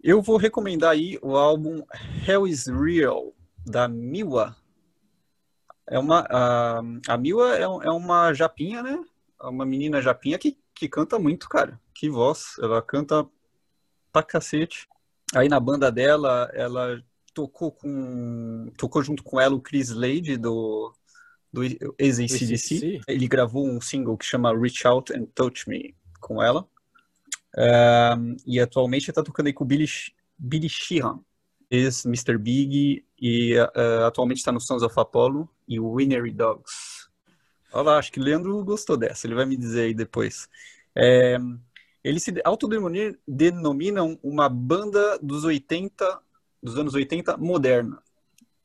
Eu 0.02 0.22
vou 0.22 0.38
recomendar 0.38 0.92
aí 0.92 1.18
o 1.24 1.36
álbum 1.36 1.82
Hell 2.28 2.48
is 2.48 2.68
Real, 2.68 3.34
da 3.70 3.88
Miwa. 3.88 4.56
É 5.90 6.00
uma, 6.00 6.26
a, 6.30 6.80
a 7.08 7.18
Miwa 7.18 7.56
é, 7.56 7.62
é 7.62 7.92
uma 7.92 8.34
japinha, 8.34 8.82
né? 8.82 9.04
É 9.42 9.48
uma 9.48 9.66
menina 9.66 10.02
japinha 10.02 10.38
que, 10.38 10.58
que 10.74 10.88
canta 10.88 11.20
muito, 11.20 11.48
cara. 11.48 11.80
Que 11.94 12.10
voz. 12.10 12.56
Ela 12.60 12.82
canta 12.82 13.28
pra 14.12 14.24
cacete. 14.24 14.88
Aí 15.36 15.50
na 15.50 15.60
banda 15.60 15.92
dela, 15.92 16.50
ela 16.54 17.02
tocou 17.34 17.72
com 17.72 18.72
tocou 18.78 19.04
junto 19.04 19.24
com 19.24 19.40
ela 19.40 19.56
o 19.56 19.62
Chris 19.62 19.90
Lade 19.90 20.38
do 20.38 20.94
do 21.52 21.64
ex-ACDC. 21.98 23.02
Ele 23.08 23.28
gravou 23.28 23.68
um 23.68 23.80
single 23.80 24.18
que 24.18 24.26
chama 24.26 24.58
Reach 24.58 24.86
Out 24.88 25.14
and 25.14 25.26
Touch 25.36 25.70
Me 25.70 25.96
com 26.20 26.42
ela. 26.42 26.68
Um, 27.58 28.36
e 28.46 28.60
atualmente 28.60 29.10
está 29.10 29.24
tocando 29.24 29.48
aí 29.48 29.54
com 29.54 29.64
o 29.64 29.68
Billy, 29.68 29.88
Billy 30.38 30.70
Sheehan, 30.70 31.20
ex-Mr. 31.72 32.38
Big 32.38 33.07
e 33.20 33.58
uh, 33.58 34.06
atualmente 34.06 34.38
está 34.38 34.52
no 34.52 34.60
Sons 34.60 34.84
of 34.84 34.94
Apollo 35.00 35.50
e 35.68 35.80
o 35.80 35.94
Winery 35.94 36.32
Dogs. 36.32 37.08
Olha 37.74 37.84
lá, 37.84 37.98
acho 37.98 38.12
que 38.12 38.20
o 38.20 38.24
Leandro 38.24 38.64
gostou 38.64 38.96
dessa, 38.96 39.28
ele 39.28 39.36
vai 39.36 39.46
me 39.46 39.58
dizer 39.58 39.82
aí 39.82 39.94
depois. 39.94 40.48
É, 40.96 41.38
eles 42.04 42.24
se 42.24 42.34
autodenominam 42.44 44.18
uma 44.24 44.48
banda 44.48 45.20
dos 45.20 45.44
80, 45.44 46.20
dos 46.62 46.78
anos 46.78 46.94
80 46.94 47.38
moderna. 47.38 48.02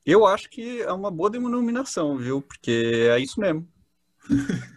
Eu 0.05 0.27
acho 0.27 0.49
que 0.49 0.83
é 0.83 0.93
uma 0.93 1.11
boa 1.11 1.31
denominação, 1.31 2.17
viu? 2.17 2.43
Porque 2.43 3.09
é 3.11 3.19
isso 3.19 3.41
mesmo. 3.41 3.69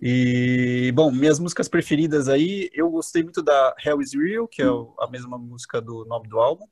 e, 0.00 0.92
bom, 0.94 1.10
minhas 1.10 1.38
músicas 1.38 1.68
preferidas 1.68 2.28
aí, 2.28 2.70
eu 2.72 2.90
gostei 2.90 3.22
muito 3.22 3.42
da 3.42 3.74
Hell 3.84 4.00
is 4.00 4.14
Real, 4.14 4.48
que 4.48 4.62
é 4.62 4.66
a 4.66 5.08
mesma 5.10 5.38
música 5.38 5.80
do 5.80 6.04
nome 6.04 6.28
do 6.28 6.38
álbum. 6.38 6.66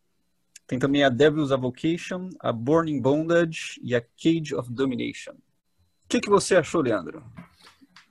Tem 0.67 0.79
também 0.79 1.05
a 1.05 1.09
Devil's 1.09 1.53
Avocation, 1.53 2.31
a 2.41 2.53
Born 2.53 2.91
in 2.91 3.01
Bondage 3.01 3.81
e 3.83 3.95
a 3.95 4.01
Cage 4.01 4.55
of 4.55 4.71
Domination. 4.73 5.33
O 5.33 6.09
que, 6.09 6.21
que 6.21 6.29
você 6.29 6.57
achou, 6.57 6.81
Leandro? 6.83 7.23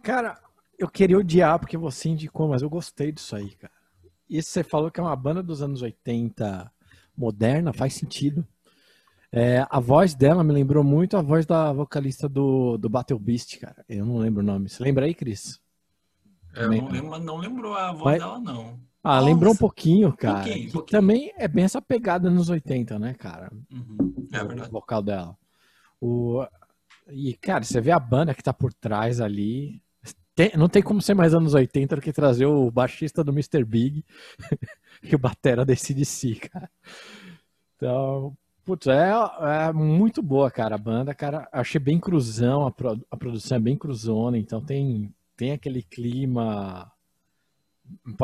Cara, 0.02 0.40
eu 0.78 0.88
queria 0.88 1.18
odiar 1.18 1.60
porque 1.60 1.78
você 1.78 2.10
indicou, 2.10 2.48
mas 2.48 2.62
eu 2.62 2.70
gostei 2.70 3.12
disso 3.12 3.36
aí, 3.36 3.52
cara. 3.56 3.74
E 4.30 4.42
você 4.42 4.64
falou 4.64 4.90
que 4.90 5.00
é 5.00 5.04
uma 5.04 5.16
banda 5.16 5.44
dos 5.44 5.62
anos 5.62 5.82
80 5.82 6.72
moderna, 7.18 7.74
faz 7.74 7.94
sentido. 7.94 8.46
É, 9.32 9.66
a 9.70 9.80
voz 9.80 10.16
dela 10.16 10.44
me 10.44 10.54
lembrou 10.54 10.84
muito 10.84 11.18
a 11.18 11.22
voz 11.22 11.46
da 11.46 11.74
vocalista 11.74 12.28
do, 12.30 12.78
do 12.78 12.90
Battle 12.90 13.20
Beast, 13.20 13.60
cara. 13.60 13.84
Eu 13.90 14.06
não 14.06 14.18
lembro 14.18 14.42
o 14.42 14.46
nome. 14.46 14.70
Você 14.70 14.82
lembra 14.82 15.06
aí, 15.06 15.14
Cris? 15.14 15.60
Eu 16.54 16.64
Também 16.64 16.82
não, 16.82 16.88
não. 16.88 16.94
lembro, 16.94 17.20
não 17.20 17.38
lembrou 17.38 17.74
a 17.74 17.92
voz 17.92 18.04
Mas- 18.04 18.20
dela, 18.20 18.40
não. 18.40 18.80
Ah, 19.06 19.16
Nossa. 19.18 19.26
lembrou 19.26 19.54
um 19.54 19.58
pouquinho, 19.58 20.12
cara. 20.18 20.44
Pouquinho, 20.44 20.72
pouquinho. 20.72 21.00
também 21.02 21.32
é 21.38 21.48
bem 21.48 21.64
essa 21.64 21.82
pegada 21.82 22.30
nos 22.30 22.50
80, 22.50 22.98
né, 22.98 23.14
cara? 23.14 23.52
Uhum, 23.72 24.28
É 24.34 24.42
o 24.44 24.48
verdade. 24.48 24.72
vocal 24.72 25.02
dela. 25.04 25.38
O... 26.02 26.44
E, 27.12 27.34
cara, 27.36 27.64
você 27.64 27.80
vê 27.80 27.92
a 27.92 28.00
banda 28.00 28.34
que 28.34 28.42
tá 28.42 28.52
por 28.52 28.74
trás 28.74 29.22
ali. 29.22 29.80
Tem- 30.34 30.52
não 30.58 30.68
tem 30.68 30.82
como 30.82 31.02
ser 31.02 31.14
mais 31.14 31.34
anos 31.36 31.54
80 31.54 31.96
do 31.96 32.02
que 32.02 32.12
trazer 32.12 32.46
o 32.48 32.70
baixista 32.72 33.24
do 33.24 33.32
Mr. 33.32 33.64
Big 33.64 34.04
e 35.04 35.16
o 35.16 35.20
batera 35.20 35.64
da 35.64 35.76
CDC, 35.76 36.36
cara. 36.52 36.70
Então, 37.76 38.36
putz, 38.64 38.88
é, 38.88 39.12
é 39.68 39.72
muito 39.74 40.22
boa, 40.24 40.50
cara, 40.50 40.76
a 40.76 40.80
banda, 40.80 41.14
cara. 41.14 41.48
Achei 41.52 41.80
bem 41.80 42.00
cruzão, 42.00 42.66
a, 42.66 42.72
pro- 42.72 43.00
a 43.10 43.16
produção 43.18 43.58
é 43.58 43.62
bem 43.62 43.78
cruzona, 43.78 44.38
então 44.38 44.60
tem, 44.62 45.14
tem 45.38 45.52
aquele 45.52 45.84
clima. 45.84 46.92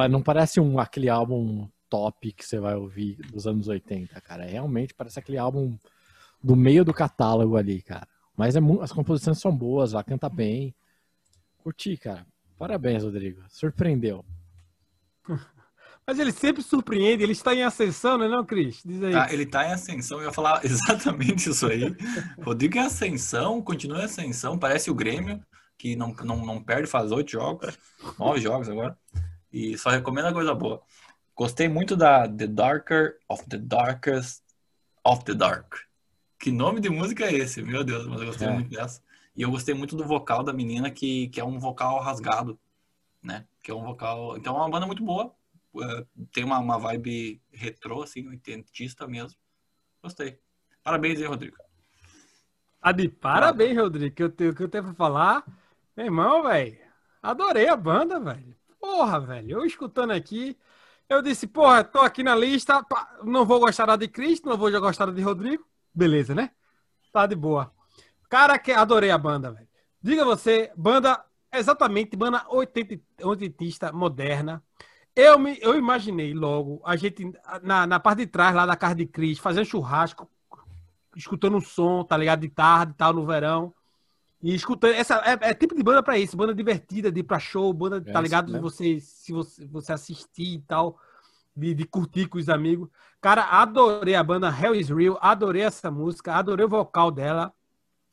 Não 0.10 0.22
parece 0.22 0.60
um, 0.60 0.80
aquele 0.80 1.10
álbum 1.10 1.68
top 1.90 2.32
que 2.32 2.46
você 2.46 2.60
vai 2.60 2.76
ouvir 2.76 3.18
dos 3.32 3.46
anos 3.46 3.68
80, 3.68 4.20
cara. 4.22 4.46
Realmente 4.46 4.94
parece 4.94 5.20
aquele 5.20 5.38
álbum 5.38 5.78
do 6.42 6.56
meio 6.56 6.86
do 6.86 6.94
catálogo 6.94 7.58
ali, 7.58 7.82
cara. 7.82 8.08
Mas 8.36 8.56
é 8.56 8.60
as 8.82 8.92
composições 8.92 9.40
são 9.40 9.56
boas, 9.56 9.94
ela 9.94 10.04
canta 10.04 10.30
bem. 10.30 10.74
Curti, 11.60 11.98
cara. 11.98 12.26
Parabéns, 12.58 13.04
Rodrigo. 13.04 13.42
Surpreendeu. 13.50 14.26
Mas 16.06 16.18
ele 16.18 16.32
sempre 16.32 16.64
surpreende, 16.64 17.24
ele 17.24 17.32
está 17.32 17.54
em 17.54 17.64
ascensão, 17.64 18.18
não 18.18 18.26
é 18.26 18.30
não, 18.30 18.44
Cris? 18.44 18.82
Diz 18.84 19.04
aí. 19.04 19.12
Tá, 19.14 19.32
ele 19.32 19.46
tá 19.46 19.68
em 19.68 19.72
ascensão, 19.72 20.18
eu 20.18 20.26
ia 20.26 20.34
falar 20.34 20.60
exatamente 20.66 21.50
isso 21.50 21.68
aí. 21.68 21.96
Rodrigo 22.44 22.78
em 22.78 22.82
ascensão, 22.82 23.62
continua 23.62 24.02
em 24.02 24.06
ascensão, 24.06 24.58
parece 24.58 24.90
o 24.90 24.96
Grêmio, 24.96 25.40
que 25.78 25.96
não, 25.96 26.14
não, 26.24 26.46
não 26.46 26.64
perde, 26.64 26.88
faz 26.88 27.12
oito 27.12 27.32
jogos, 27.32 27.78
nove 28.18 28.42
jogos 28.42 28.68
agora, 28.68 28.98
e 29.52 29.78
só 29.78 29.90
recomenda 29.90 30.34
coisa 30.34 30.54
boa. 30.54 30.82
Gostei 31.36 31.68
muito 31.68 31.96
da 31.96 32.28
The 32.28 32.48
Darker 32.48 33.18
of 33.28 33.48
the 33.50 33.58
Darkest 33.58 34.44
of 35.04 35.24
the 35.26 35.34
Dark. 35.34 35.76
Que 36.40 36.52
nome 36.52 36.80
de 36.80 36.90
música 36.90 37.26
é 37.26 37.34
esse? 37.34 37.62
Meu 37.62 37.84
Deus, 37.84 38.08
mas 38.08 38.20
eu 38.22 38.28
gostei 38.28 38.48
É. 38.48 38.52
muito 38.52 38.70
dessa. 38.70 39.02
E 39.36 39.42
eu 39.44 39.52
gostei 39.52 39.74
muito 39.74 39.96
do 39.96 40.04
vocal 40.06 40.44
da 40.44 40.52
menina, 40.52 40.90
que, 40.92 41.30
que 41.30 41.40
é 41.40 41.44
um 41.46 41.58
vocal 41.60 42.00
rasgado, 42.02 42.60
né? 43.24 43.46
Que 43.64 43.72
é 43.72 43.76
um 43.76 43.84
vocal. 43.84 44.38
Então 44.38 44.56
é 44.56 44.60
uma 44.60 44.70
banda 44.70 44.86
muito 44.86 45.04
boa. 45.04 45.34
É, 45.82 46.06
tem 46.34 46.44
uma, 46.44 46.60
uma 46.60 46.78
vibe 46.78 47.42
retrô, 47.52 48.04
assim, 48.04 48.28
oitentista 48.28 49.08
mesmo. 49.08 49.38
Gostei. 50.04 50.38
Parabéns 50.84 51.20
aí, 51.20 51.26
Rodrigo. 51.26 51.56
Ah, 52.82 52.92
de 52.92 53.08
parabéns, 53.08 53.78
Rodrigo, 53.78 54.16
que 54.16 54.24
eu 54.24 54.30
tenho, 54.30 54.54
que 54.56 54.64
eu 54.64 54.68
tenho 54.70 54.84
pra 54.84 54.94
falar. 54.96 55.46
Meu 55.96 56.08
irmão, 56.08 56.44
velho, 56.44 56.78
adorei 57.22 57.68
a 57.68 57.76
banda, 57.78 58.20
velho. 58.20 58.56
Porra, 58.82 59.20
velho, 59.20 59.60
eu 59.60 59.66
escutando 59.66 60.10
aqui, 60.10 60.58
eu 61.08 61.22
disse, 61.22 61.46
porra, 61.46 61.84
tô 61.84 62.00
aqui 62.00 62.24
na 62.24 62.36
lista, 62.36 62.84
não 63.24 63.46
vou 63.46 63.60
gostar 63.60 63.86
da 63.86 63.96
de 63.96 64.08
Cristo, 64.08 64.50
não 64.50 64.58
vou 64.58 64.72
já 64.72 64.80
gostar 64.80 65.06
da 65.06 65.12
de 65.12 65.22
Rodrigo. 65.22 65.64
Beleza, 65.94 66.34
né? 66.34 66.50
Tá 67.14 67.28
de 67.28 67.36
boa. 67.36 67.72
Cara, 68.28 68.58
que 68.58 68.72
adorei 68.72 69.12
a 69.12 69.18
banda, 69.20 69.52
velho. 69.52 69.68
Diga 70.02 70.26
você, 70.26 70.72
banda, 70.76 71.24
exatamente, 71.54 72.16
banda 72.16 72.44
oitentista, 73.22 73.92
moderna. 73.92 74.64
Eu, 75.16 75.38
me, 75.38 75.60
eu 75.62 75.78
imaginei 75.78 76.34
logo 76.34 76.82
a 76.84 76.96
gente 76.96 77.32
na, 77.62 77.86
na 77.86 78.00
parte 78.00 78.20
de 78.20 78.28
trás 78.28 78.56
lá 78.56 78.66
da 78.66 78.76
casa 78.76 78.96
de 78.96 79.06
Cris, 79.06 79.38
fazendo 79.38 79.66
churrasco, 79.66 80.28
escutando 81.16 81.58
um 81.58 81.62
som, 81.62 82.04
tá 82.04 82.18
ligado? 82.18 82.40
De 82.40 82.50
tarde, 82.50 82.96
tal, 82.98 83.14
no 83.14 83.28
verão. 83.28 83.76
E 84.42 84.56
escutando. 84.56 84.94
Essa 84.94 85.16
é, 85.26 85.50
é 85.50 85.54
tipo 85.54 85.76
de 85.76 85.84
banda 85.84 86.02
pra 86.02 86.18
isso, 86.18 86.36
banda 86.36 86.54
divertida, 86.54 87.12
de 87.12 87.20
ir 87.20 87.24
pra 87.24 87.40
show, 87.40 87.72
banda, 87.72 87.98
É 87.98 88.12
tá 88.12 88.20
ligado? 88.20 88.52
mesmo. 88.52 88.70
você, 88.70 89.00
se 89.00 89.32
você, 89.32 89.66
você 89.68 89.94
assistir 89.94 90.56
e 90.56 90.60
tal, 90.62 90.98
de, 91.56 91.74
de 91.74 91.86
curtir 91.86 92.28
com 92.28 92.38
os 92.38 92.50
amigos. 92.50 92.90
Cara, 93.20 93.44
adorei 93.44 94.16
a 94.16 94.24
banda 94.24 94.50
Hell 94.50 94.76
is 94.76 94.90
Real, 94.90 95.18
adorei 95.22 95.62
essa 95.62 95.92
música, 95.92 96.34
adorei 96.34 96.66
o 96.66 96.70
vocal 96.70 97.12
dela. 97.12 97.54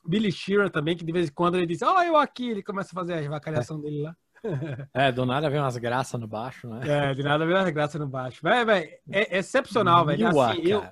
Billy 0.07 0.33
Sheeran 0.33 0.69
também, 0.69 0.97
que 0.97 1.05
de 1.05 1.12
vez 1.12 1.29
em 1.29 1.33
quando 1.33 1.57
ele 1.57 1.67
diz, 1.67 1.83
ó, 1.83 2.03
eu 2.03 2.17
aqui, 2.17 2.51
ele 2.51 2.62
começa 2.62 2.91
a 2.93 2.95
fazer 2.95 3.14
a 3.14 3.31
vacalhação 3.31 3.81
dele 3.81 4.03
lá. 4.03 4.17
É, 4.95 5.11
do 5.11 5.27
nada 5.27 5.51
vem 5.51 5.59
umas 5.59 5.77
graças 5.77 6.19
no 6.21 6.29
baixo, 6.29 6.69
né? 6.69 7.11
É, 7.11 7.14
de 7.14 7.25
nada 7.25 7.43
a 7.43 7.47
ver 7.47 7.57
a 7.57 7.71
graça 7.73 7.99
no 7.99 8.07
baixo. 8.07 8.41
Véi, 8.41 8.64
véi, 8.64 8.99
é 9.11 9.38
excepcional, 9.38 10.07
velho. 10.07 10.29
Assim, 10.29 10.62
eu, 10.62 10.85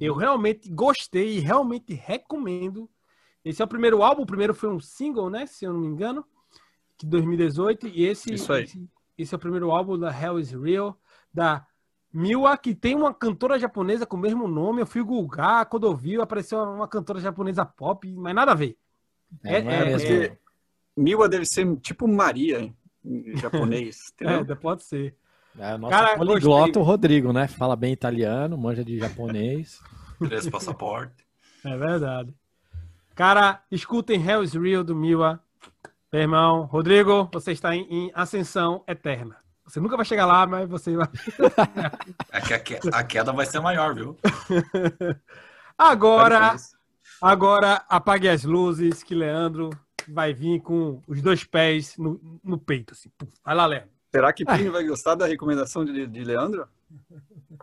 eu 0.00 0.14
realmente 0.14 0.70
gostei 0.70 1.36
e 1.36 1.40
realmente 1.40 1.92
recomendo. 1.92 2.88
Esse 3.46 3.62
é 3.62 3.64
o 3.64 3.68
primeiro 3.68 4.02
álbum, 4.02 4.22
o 4.22 4.26
primeiro 4.26 4.52
foi 4.52 4.68
um 4.68 4.80
single, 4.80 5.30
né? 5.30 5.46
Se 5.46 5.64
eu 5.64 5.72
não 5.72 5.78
me 5.78 5.86
engano, 5.86 6.24
de 6.98 7.06
2018. 7.06 7.86
E 7.86 8.04
esse, 8.04 8.34
Isso 8.34 8.52
aí. 8.52 8.64
esse, 8.64 8.88
esse 9.16 9.32
é 9.34 9.36
o 9.36 9.40
primeiro 9.40 9.70
álbum 9.70 9.96
da 9.96 10.10
Hell 10.10 10.40
is 10.40 10.50
Real, 10.50 10.98
da 11.32 11.64
Miwa, 12.12 12.58
que 12.58 12.74
tem 12.74 12.96
uma 12.96 13.14
cantora 13.14 13.56
japonesa 13.56 14.04
com 14.04 14.16
o 14.16 14.20
mesmo 14.20 14.48
nome. 14.48 14.80
Eu 14.82 14.86
fui 14.86 15.00
googar, 15.04 15.64
quando 15.66 15.86
eu 15.86 15.94
vi, 15.94 16.20
apareceu 16.20 16.58
uma 16.60 16.88
cantora 16.88 17.20
japonesa 17.20 17.64
pop, 17.64 18.12
mas 18.16 18.34
nada 18.34 18.50
a 18.50 18.54
ver. 18.56 18.76
É, 19.44 19.54
é- 19.54 19.58
é- 19.60 19.84
mesmo. 19.84 20.12
é- 20.12 20.38
Miwa 20.96 21.28
deve 21.28 21.44
ser 21.46 21.76
tipo 21.76 22.08
Maria 22.08 22.74
em- 23.04 23.36
japonês? 23.36 24.12
É, 24.20 24.54
pode 24.56 24.82
ser. 24.82 25.14
É, 25.56 25.74
o 25.74 25.78
nosso 25.78 25.92
Cara, 25.92 26.16
poliglota, 26.16 26.64
gostei. 26.64 26.82
o 26.82 26.84
Rodrigo, 26.84 27.32
né? 27.32 27.46
Fala 27.46 27.76
bem 27.76 27.92
italiano, 27.92 28.58
manja 28.58 28.84
de 28.84 28.98
japonês. 28.98 29.80
Três 30.18 30.48
passaporte. 30.50 31.24
É 31.64 31.76
verdade. 31.76 32.34
Cara, 33.16 33.62
escutem 33.70 34.22
Hell 34.24 34.44
is 34.44 34.52
Real 34.52 34.84
do 34.84 34.94
Miwa. 34.94 35.40
Meu 36.12 36.22
irmão, 36.22 36.64
Rodrigo, 36.64 37.28
você 37.32 37.50
está 37.52 37.74
em, 37.74 37.86
em 37.90 38.12
ascensão 38.14 38.84
eterna. 38.86 39.36
Você 39.64 39.80
nunca 39.80 39.96
vai 39.96 40.04
chegar 40.04 40.26
lá, 40.26 40.46
mas 40.46 40.68
você 40.68 40.94
vai. 40.94 41.08
É 42.30 42.40
que 42.42 42.52
a, 42.54 42.58
que- 42.60 42.78
a 42.92 43.02
queda 43.02 43.32
vai 43.32 43.46
ser 43.46 43.58
maior, 43.60 43.94
viu? 43.94 44.16
Agora, 45.76 46.56
agora 47.20 47.84
apague 47.88 48.28
as 48.28 48.44
luzes, 48.44 49.02
que 49.02 49.14
Leandro 49.14 49.70
vai 50.08 50.32
vir 50.32 50.60
com 50.60 51.02
os 51.06 51.20
dois 51.20 51.42
pés 51.44 51.96
no, 51.98 52.20
no 52.42 52.58
peito. 52.58 52.92
Assim. 52.94 53.10
Vai 53.44 53.54
lá, 53.54 53.66
Leandro. 53.66 53.90
Será 54.10 54.32
que 54.32 54.44
Plínio 54.44 54.72
vai 54.72 54.84
gostar 54.86 55.14
da 55.14 55.26
recomendação 55.26 55.84
de, 55.84 56.06
de 56.06 56.24
Leandro? 56.24 56.66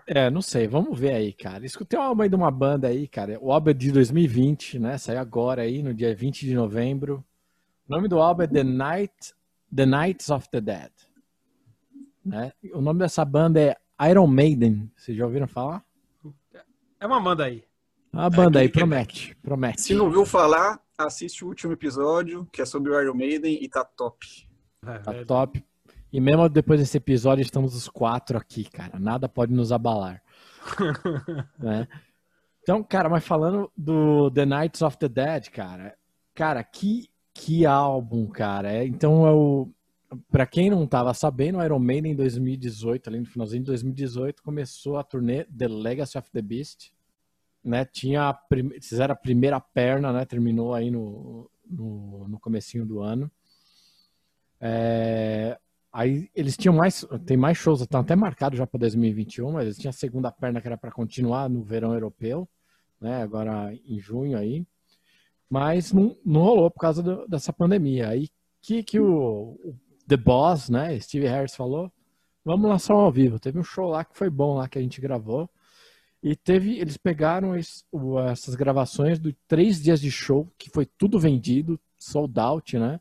É, 0.08 0.30
não 0.30 0.42
sei, 0.42 0.68
vamos 0.68 0.98
ver 1.00 1.14
aí, 1.14 1.34
cara. 1.34 1.66
Escutei 1.66 1.98
um 1.98 2.02
álbum 2.02 2.24
aí 2.24 2.30
de 2.30 2.36
uma 2.36 2.52
banda 2.52 2.88
aí, 2.88 3.08
cara. 3.08 3.38
O 3.42 3.52
álbum 3.52 3.70
é 3.70 3.74
de 3.74 3.92
2020, 3.92 4.80
né? 4.80 4.98
Saiu 4.98 5.20
agora 5.20 5.62
aí, 5.62 5.82
no 5.82 5.94
dia 5.94 6.14
20 6.16 6.46
de 6.46 6.54
novembro. 6.54 7.24
O 7.88 7.96
nome 7.96 8.08
do 8.08 8.20
álbum 8.20 8.44
é 8.44 8.48
The 8.48 8.64
Night, 8.64 9.34
The 9.74 9.86
Nights 9.86 10.30
of 10.30 10.50
the 10.50 10.62
Dead. 10.62 10.92
Né? 12.26 12.52
O 12.74 12.82
nome 12.82 13.00
dessa 13.00 13.24
banda 13.26 13.60
é 13.62 13.76
Iron 14.10 14.28
Maiden. 14.28 14.90
Vocês 14.96 15.18
já 15.18 15.26
ouviram 15.26 15.48
falar? 15.48 15.84
É 17.00 17.06
uma 17.06 17.20
banda 17.20 17.46
aí. 17.46 17.64
A 18.12 18.30
banda 18.30 18.60
aí 18.60 18.68
que- 18.68 18.74
que- 18.74 18.80
promete, 18.80 19.36
promete. 19.42 19.82
Se 19.82 19.94
não 19.94 20.06
ouviu 20.06 20.26
falar, 20.26 20.80
assiste 20.98 21.44
o 21.44 21.48
último 21.48 21.74
episódio, 21.74 22.48
que 22.52 22.62
é 22.62 22.66
sobre 22.66 22.92
o 22.92 23.02
Iron 23.02 23.16
Maiden, 23.16 23.58
e 23.62 23.68
tá 23.68 23.84
top. 23.84 24.26
É, 24.86 25.00
Tá 25.00 25.14
é, 25.14 25.26
top. 25.26 25.64
E 26.14 26.22
mesmo 26.22 26.48
depois 26.48 26.80
desse 26.80 26.96
episódio, 26.96 27.42
estamos 27.42 27.74
os 27.74 27.90
quatro 27.90 28.38
aqui, 28.38 28.66
cara. 28.66 29.00
Nada 29.00 29.28
pode 29.28 29.52
nos 29.52 29.72
abalar. 29.72 30.22
né? 31.58 31.88
Então, 32.62 32.84
cara, 32.84 33.10
mas 33.10 33.26
falando 33.26 33.72
do 33.76 34.30
The 34.30 34.46
Nights 34.46 34.84
of 34.84 34.96
the 35.00 35.10
Dead, 35.10 35.50
cara, 35.50 35.98
cara, 36.36 36.64
que, 36.64 37.10
que 37.34 37.66
álbum, 37.66 38.28
cara. 38.28 38.72
É, 38.72 38.86
então, 38.86 39.26
eu, 39.26 39.74
pra 40.32 40.46
quem 40.46 40.70
não 40.70 40.86
tava 40.86 41.16
sabendo, 41.16 41.58
o 41.58 41.64
Iron 41.64 41.80
Maiden 41.80 42.12
em 42.12 42.16
2018, 42.16 43.10
ali 43.10 43.20
no 43.20 43.26
finalzinho 43.26 43.64
de 43.64 43.72
2018, 43.72 44.44
começou 44.44 44.98
a 44.98 45.04
turnê 45.04 45.46
The 45.46 45.68
Legacy 45.68 46.16
of 46.20 46.30
the 46.30 46.44
Beast. 46.44 46.92
Né? 47.64 47.86
Tinha 47.86 48.30
a 48.30 48.40
fizeram 48.80 49.14
a 49.14 49.18
primeira 49.18 49.60
perna, 49.60 50.14
né? 50.14 50.26
Terminou 50.26 50.76
aí 50.76 50.92
no, 50.92 51.50
no, 51.68 52.28
no 52.28 52.40
comecinho 52.40 52.86
do 52.86 53.02
ano. 53.02 53.32
É, 54.62 55.58
Aí 55.94 56.28
eles 56.36 56.58
tinham 56.58 56.76
mais, 56.76 57.06
tem 57.26 57.38
mais 57.38 57.58
shows, 57.58 57.82
estão 57.82 58.02
até 58.02 58.16
marcados 58.16 58.58
já 58.58 58.66
para 58.68 58.80
2021, 58.80 59.52
mas 59.52 59.66
eles 59.66 59.78
tinham 59.78 59.92
a 59.92 59.94
segunda 59.94 60.32
perna 60.32 60.60
que 60.60 60.68
era 60.68 60.78
para 60.78 60.92
continuar 60.92 61.48
no 61.50 61.64
verão 61.64 61.94
europeu, 61.94 62.50
né? 63.00 63.22
Agora 63.22 63.72
em 63.86 64.00
junho 64.00 64.38
aí, 64.38 64.66
mas 65.50 65.94
não, 65.94 66.18
não 66.26 66.42
rolou 66.42 66.72
por 66.72 66.80
causa 66.80 67.04
do- 67.04 67.28
dessa 67.28 67.54
pandemia. 67.54 68.10
Aí 68.10 68.30
que 68.62 68.82
que 68.84 69.00
o, 69.00 69.58
o 69.64 69.76
The 70.08 70.18
Boss, 70.18 70.70
né? 70.70 71.00
Steve 71.00 71.28
Harris 71.28 71.56
falou, 71.56 71.92
vamos 72.44 72.70
lançar 72.70 72.96
um 72.96 73.00
ao 73.00 73.12
vivo. 73.12 73.40
Teve 73.40 73.60
um 73.60 73.64
show 73.64 73.88
lá 73.90 74.04
que 74.04 74.18
foi 74.18 74.30
bom 74.30 74.56
lá 74.56 74.68
que 74.68 74.80
a 74.80 74.82
gente 74.82 75.00
gravou 75.02 75.50
e 76.24 76.36
teve, 76.36 76.80
eles 76.80 76.98
pegaram 76.98 77.56
es- 77.56 77.86
o- 77.92 78.20
essas 78.20 78.56
gravações 78.56 79.20
de 79.20 79.34
três 79.48 79.82
dias 79.82 80.02
de 80.02 80.10
show 80.12 80.50
que 80.58 80.70
foi 80.70 80.86
tudo 80.86 81.20
vendido, 81.20 81.80
sold 82.00 82.40
out, 82.40 82.80
né? 82.80 83.00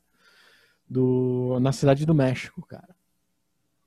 Do, 0.93 1.59
na 1.61 1.73
cidade 1.73 2.05
do 2.05 2.15
México, 2.15 2.65
cara. 2.67 2.95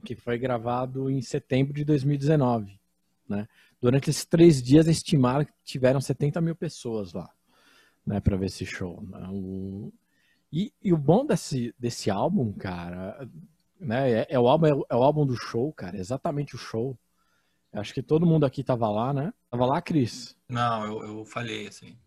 Que 0.04 0.16
foi 0.16 0.38
gravado 0.38 1.10
em 1.10 1.22
setembro 1.22 1.74
de 1.74 1.84
2019. 1.86 2.80
Né? 3.28 3.48
Durante 3.82 4.10
esses 4.10 4.26
três 4.26 4.62
dias, 4.62 4.88
estimaram 4.88 5.46
que 5.46 5.52
tiveram 5.64 6.02
70 6.02 6.42
mil 6.42 6.56
pessoas 6.56 7.14
lá 7.14 7.30
né, 8.06 8.20
para 8.20 8.38
ver 8.38 8.48
esse 8.48 8.66
show. 8.66 9.02
né? 9.08 9.28
O- 9.32 9.92
E, 10.52 10.72
e 10.82 10.94
o 10.94 10.98
bom 10.98 11.26
desse, 11.26 11.74
desse 11.78 12.10
álbum, 12.10 12.54
cara, 12.54 13.28
né? 13.80 14.12
É, 14.22 14.28
é 14.30 14.40
o 14.40 14.48
álbum, 14.48 14.68
é, 14.68 14.70
é 14.90 14.96
o 14.96 15.04
álbum 15.04 15.26
do 15.26 15.36
show, 15.36 15.74
cara. 15.74 15.98
Exatamente 15.98 16.56
o 16.56 16.58
show. 16.58 16.98
Acho 17.74 17.94
que 17.94 18.02
todo 18.02 18.26
mundo 18.26 18.46
aqui 18.46 18.64
tava 18.64 18.90
lá, 18.90 19.14
né? 19.14 19.34
Tava 19.52 19.66
lá, 19.66 19.82
Cris? 19.82 20.36
Não, 20.48 20.86
eu, 20.86 21.04
eu 21.18 21.26
falhei, 21.26 21.68
assim. 21.68 21.98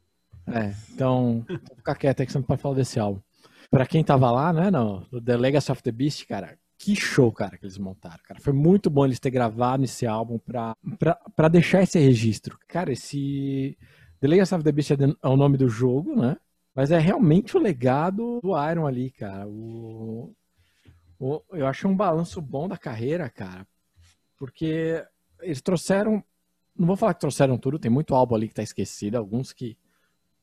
É, 0.46 0.72
então, 0.90 1.44
vou 1.46 1.76
ficar 1.76 1.94
quieto 1.94 2.20
aí 2.20 2.26
que 2.26 2.32
você 2.32 2.38
não 2.38 2.44
pode 2.46 2.62
falar 2.62 2.76
desse 2.76 2.98
álbum. 2.98 3.20
Pra 3.70 3.86
quem 3.86 4.02
tava 4.02 4.30
lá, 4.30 4.52
né, 4.52 4.70
no, 4.70 5.06
no 5.10 5.20
The 5.20 5.36
Legacy 5.36 5.70
of 5.72 5.82
the 5.82 5.92
Beast, 5.92 6.26
cara, 6.26 6.58
que 6.78 6.96
show, 6.96 7.30
cara, 7.30 7.58
que 7.58 7.64
eles 7.66 7.76
montaram, 7.76 8.18
cara. 8.24 8.40
Foi 8.40 8.52
muito 8.52 8.88
bom 8.88 9.04
eles 9.04 9.18
ter 9.20 9.30
gravado 9.30 9.84
esse 9.84 10.06
álbum 10.06 10.38
pra, 10.38 10.74
pra, 10.98 11.14
pra 11.36 11.48
deixar 11.48 11.82
esse 11.82 11.98
registro. 11.98 12.58
Cara, 12.66 12.92
esse 12.92 13.76
The 14.20 14.28
Legacy 14.28 14.54
of 14.54 14.64
the 14.64 14.72
Beast 14.72 14.92
é, 14.92 14.94
é 15.22 15.28
o 15.28 15.36
nome 15.36 15.58
do 15.58 15.68
jogo, 15.68 16.16
né? 16.16 16.36
Mas 16.74 16.90
é 16.90 16.98
realmente 16.98 17.56
o 17.56 17.60
legado 17.60 18.40
do 18.40 18.50
Iron 18.70 18.86
ali, 18.86 19.10
cara. 19.10 19.46
O, 19.46 20.32
o- 21.18 21.42
eu 21.52 21.66
achei 21.66 21.90
um 21.90 21.96
balanço 21.96 22.40
bom 22.40 22.68
da 22.68 22.78
carreira, 22.78 23.28
cara, 23.28 23.66
porque 24.38 25.04
eles 25.40 25.60
trouxeram. 25.60 26.22
Não 26.76 26.86
vou 26.86 26.96
falar 26.96 27.12
que 27.14 27.20
trouxeram 27.20 27.58
tudo, 27.58 27.78
tem 27.78 27.90
muito 27.90 28.14
álbum 28.14 28.36
ali 28.36 28.48
que 28.48 28.54
tá 28.54 28.62
esquecido, 28.62 29.16
alguns 29.16 29.52
que 29.52 29.76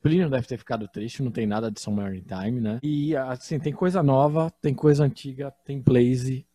Plínio 0.06 0.30
deve 0.30 0.46
ter 0.46 0.60
ficado 0.60 0.88
triste, 0.88 1.24
não 1.24 1.32
tem 1.32 1.48
nada 1.48 1.72
de 1.72 1.82
Somewhere 1.82 2.22
Time, 2.22 2.62
né? 2.62 2.80
E 2.84 3.16
assim, 3.16 3.58
tem 3.58 3.74
coisa 3.74 4.04
nova, 4.04 4.52
tem 4.62 4.72
coisa 4.72 5.04
antiga, 5.04 5.50
tem 5.66 5.82
Blaze. 5.82 6.46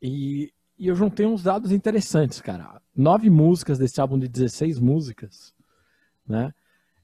E, 0.00 0.54
e 0.78 0.86
eu 0.86 0.94
juntei 0.94 1.26
uns 1.26 1.42
dados 1.42 1.72
interessantes, 1.72 2.40
cara. 2.40 2.80
Nove 2.94 3.28
músicas 3.28 3.76
desse 3.76 4.00
álbum 4.00 4.16
de 4.16 4.28
16 4.28 4.78
músicas, 4.78 5.52
né? 6.24 6.54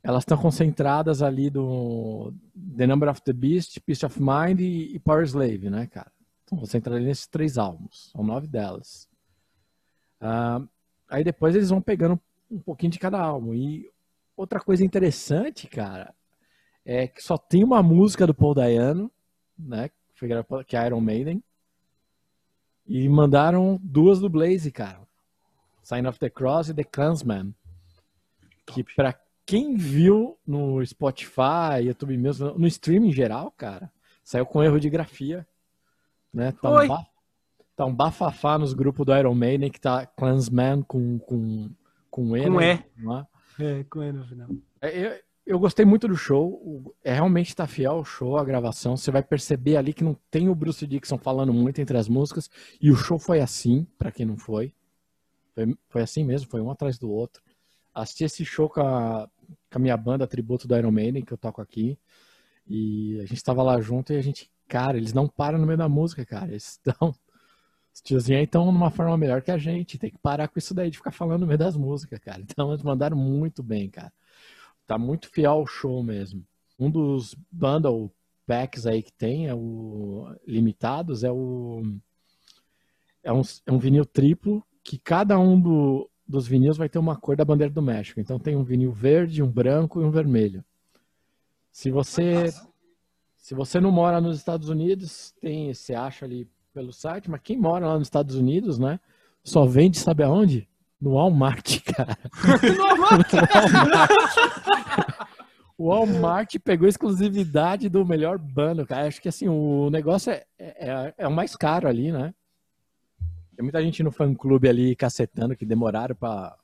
Elas 0.00 0.22
estão 0.22 0.38
concentradas 0.38 1.20
ali 1.20 1.50
do 1.50 2.32
The 2.76 2.86
Number 2.86 3.08
of 3.08 3.20
the 3.22 3.32
Beast, 3.32 3.80
Peace 3.80 4.06
of 4.06 4.20
Mind 4.22 4.60
e, 4.60 4.94
e 4.94 5.00
Power 5.00 5.24
Slave, 5.24 5.68
né, 5.68 5.88
cara? 5.88 6.12
Estão 6.42 6.58
concentradas 6.58 7.02
nesses 7.02 7.26
três 7.26 7.58
álbuns. 7.58 8.12
São 8.12 8.22
nove 8.22 8.46
delas. 8.46 9.08
Ah, 10.20 10.62
aí 11.08 11.24
depois 11.24 11.56
eles 11.56 11.70
vão 11.70 11.82
pegando 11.82 12.20
um 12.48 12.60
pouquinho 12.60 12.92
de 12.92 13.00
cada 13.00 13.20
álbum. 13.20 13.52
E 13.52 13.90
outra 14.38 14.60
coisa 14.60 14.84
interessante, 14.84 15.66
cara, 15.66 16.14
é 16.84 17.08
que 17.08 17.22
só 17.22 17.36
tem 17.36 17.64
uma 17.64 17.82
música 17.82 18.26
do 18.26 18.32
Paul 18.32 18.54
Dayano, 18.54 19.10
né? 19.58 19.90
Que, 20.14 20.76
é 20.76 20.86
Iron 20.86 21.00
Maiden. 21.00 21.42
E 22.86 23.08
mandaram 23.08 23.78
duas 23.82 24.20
do 24.20 24.28
Blaze, 24.28 24.70
cara. 24.70 25.00
Sign 25.82 26.06
of 26.06 26.18
the 26.18 26.30
Cross 26.30 26.68
e 26.68 26.74
The 26.74 26.84
Clansman. 26.84 27.54
Que 28.66 28.82
pra 28.82 29.14
quem 29.44 29.74
viu 29.76 30.38
no 30.46 30.84
Spotify, 30.84 31.82
YouTube 31.82 32.16
mesmo, 32.16 32.58
no 32.58 32.66
streaming 32.66 33.08
em 33.08 33.12
geral, 33.12 33.50
cara, 33.50 33.90
saiu 34.22 34.46
com 34.46 34.62
erro 34.62 34.78
de 34.78 34.88
grafia. 34.88 35.46
Né? 36.32 36.52
Tá, 36.52 36.70
um 36.70 36.88
ba- 36.88 37.06
tá 37.76 37.84
um 37.84 37.94
bafafá 37.94 38.58
nos 38.58 38.72
grupos 38.72 39.04
do 39.04 39.16
Iron 39.16 39.34
Maiden 39.34 39.70
que 39.70 39.80
tá 39.80 40.06
Clansman 40.06 40.82
com, 40.82 41.18
com, 41.18 41.70
com 42.10 42.36
E. 42.36 42.44
Com 42.44 42.50
né? 42.60 42.84
E. 42.96 43.37
É, 43.58 43.84
com 43.84 44.02
ele 44.02 44.18
no 44.18 44.26
final. 44.26 44.48
É, 44.80 45.06
Eu, 45.06 45.20
eu 45.46 45.58
gostei 45.58 45.84
muito 45.84 46.06
do 46.06 46.16
show. 46.16 46.48
O- 46.54 46.94
É 47.02 47.12
realmente 47.14 47.54
tá 47.54 47.66
fiel 47.66 47.92
ao 47.92 48.04
show, 48.04 48.36
a 48.36 48.44
gravação. 48.44 48.96
Você 48.96 49.10
vai 49.10 49.22
perceber 49.22 49.76
ali 49.76 49.92
que 49.92 50.04
não 50.04 50.14
tem 50.30 50.48
o 50.48 50.54
Bruce 50.54 50.86
Dixon 50.86 51.18
falando 51.18 51.52
muito 51.52 51.80
entre 51.80 51.96
as 51.96 52.08
músicas. 52.08 52.50
E 52.80 52.90
o 52.90 52.96
show 52.96 53.18
foi 53.18 53.40
assim, 53.40 53.86
pra 53.98 54.12
quem 54.12 54.26
não 54.26 54.36
foi. 54.36 54.72
Foi, 55.54 55.76
foi 55.88 56.02
assim 56.02 56.24
mesmo, 56.24 56.50
foi 56.50 56.60
um 56.60 56.70
atrás 56.70 56.98
do 56.98 57.10
outro. 57.10 57.42
Assisti 57.94 58.24
esse 58.24 58.44
show 58.44 58.68
com 58.68 58.80
a, 58.80 59.28
com 59.70 59.78
a 59.78 59.80
minha 59.80 59.96
banda 59.96 60.26
tributo 60.26 60.68
do 60.68 60.76
Iron 60.76 60.92
Maiden, 60.92 61.24
que 61.24 61.32
eu 61.32 61.38
toco 61.38 61.60
aqui. 61.60 61.98
E 62.66 63.20
a 63.20 63.26
gente 63.26 63.42
tava 63.42 63.62
lá 63.62 63.80
junto 63.80 64.12
e 64.12 64.16
a 64.16 64.22
gente, 64.22 64.50
cara, 64.68 64.96
eles 64.98 65.12
não 65.12 65.28
param 65.28 65.58
no 65.58 65.66
meio 65.66 65.78
da 65.78 65.88
música, 65.88 66.24
cara. 66.26 66.48
Eles 66.50 66.80
estão. 66.84 67.14
Os 67.98 68.02
tiozinhos 68.02 68.38
aí 68.38 68.44
estão 68.44 68.64
numa 68.66 68.90
forma 68.90 69.16
melhor 69.16 69.42
que 69.42 69.50
a 69.50 69.58
gente. 69.58 69.98
Tem 69.98 70.10
que 70.10 70.18
parar 70.18 70.46
com 70.46 70.58
isso 70.58 70.72
daí 70.72 70.88
de 70.88 70.98
ficar 70.98 71.10
falando 71.10 71.40
no 71.40 71.46
meio 71.48 71.58
das 71.58 71.76
músicas, 71.76 72.20
cara. 72.20 72.40
Então 72.48 72.70
eles 72.70 72.82
mandaram 72.82 73.16
muito 73.16 73.60
bem, 73.60 73.90
cara. 73.90 74.12
Tá 74.86 74.96
muito 74.96 75.28
fiel 75.28 75.50
ao 75.50 75.66
show 75.66 76.02
mesmo. 76.02 76.46
Um 76.78 76.90
dos 76.90 77.34
bundle 77.50 78.12
packs 78.46 78.86
aí 78.86 79.02
que 79.02 79.12
tem, 79.12 79.48
é 79.48 79.54
o 79.54 80.32
limitados, 80.46 81.24
é 81.24 81.30
o 81.30 81.82
é 83.22 83.32
um, 83.32 83.42
é 83.66 83.72
um 83.72 83.78
vinil 83.78 84.06
triplo 84.06 84.64
que 84.84 84.96
cada 84.96 85.38
um 85.38 85.60
do, 85.60 86.08
dos 86.26 86.46
vinis 86.46 86.76
vai 86.76 86.88
ter 86.88 86.98
uma 86.98 87.16
cor 87.16 87.36
da 87.36 87.44
bandeira 87.44 87.72
do 87.74 87.82
México. 87.82 88.20
Então 88.20 88.38
tem 88.38 88.54
um 88.54 88.62
vinil 88.62 88.92
verde, 88.92 89.42
um 89.42 89.50
branco 89.50 90.00
e 90.00 90.04
um 90.04 90.10
vermelho. 90.10 90.64
Se 91.72 91.90
você 91.90 92.46
se 93.36 93.54
você 93.54 93.80
não 93.80 93.90
mora 93.90 94.20
nos 94.20 94.36
Estados 94.36 94.68
Unidos, 94.68 95.32
tem 95.40 95.74
você 95.74 95.94
acha 95.94 96.24
ali 96.24 96.48
pelo 96.78 96.92
site, 96.92 97.28
mas 97.28 97.40
quem 97.42 97.58
mora 97.58 97.88
lá 97.88 97.98
nos 97.98 98.06
Estados 98.06 98.36
Unidos, 98.36 98.78
né? 98.78 99.00
Só 99.42 99.64
vende, 99.66 99.98
sabe 99.98 100.22
aonde? 100.22 100.68
No 101.00 101.14
Walmart, 101.14 101.80
cara. 101.92 102.16
O 105.76 105.88
Walmart 105.88 106.54
pegou 106.62 106.88
exclusividade 106.88 107.88
do 107.88 108.06
melhor 108.06 108.38
bando, 108.38 108.86
cara. 108.86 109.08
Acho 109.08 109.20
que 109.20 109.28
assim, 109.28 109.48
o 109.48 109.90
negócio 109.90 110.30
é, 110.32 110.44
é, 110.56 111.14
é 111.18 111.26
o 111.26 111.32
mais 111.32 111.56
caro 111.56 111.88
ali, 111.88 112.12
né? 112.12 112.32
Tem 113.56 113.64
muita 113.64 113.82
gente 113.82 114.00
no 114.04 114.12
fã 114.12 114.32
clube 114.32 114.68
ali 114.68 114.94
cacetando 114.94 115.56
que 115.56 115.66
demoraram 115.66 116.14
pra, 116.14 116.56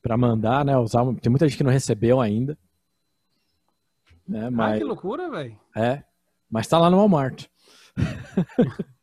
pra 0.00 0.16
mandar, 0.16 0.64
né? 0.64 0.76
Usar, 0.76 1.04
tem 1.20 1.30
muita 1.30 1.48
gente 1.48 1.56
que 1.56 1.64
não 1.64 1.72
recebeu 1.72 2.20
ainda. 2.20 2.56
Né? 4.28 4.46
Ah, 4.46 4.50
Mas, 4.50 4.78
que 4.78 4.84
loucura, 4.84 5.28
velho. 5.28 5.58
é, 5.74 6.04
mas 6.48 6.68
tá 6.68 6.78
lá 6.78 6.88
no 6.88 6.98
Walmart. 6.98 7.46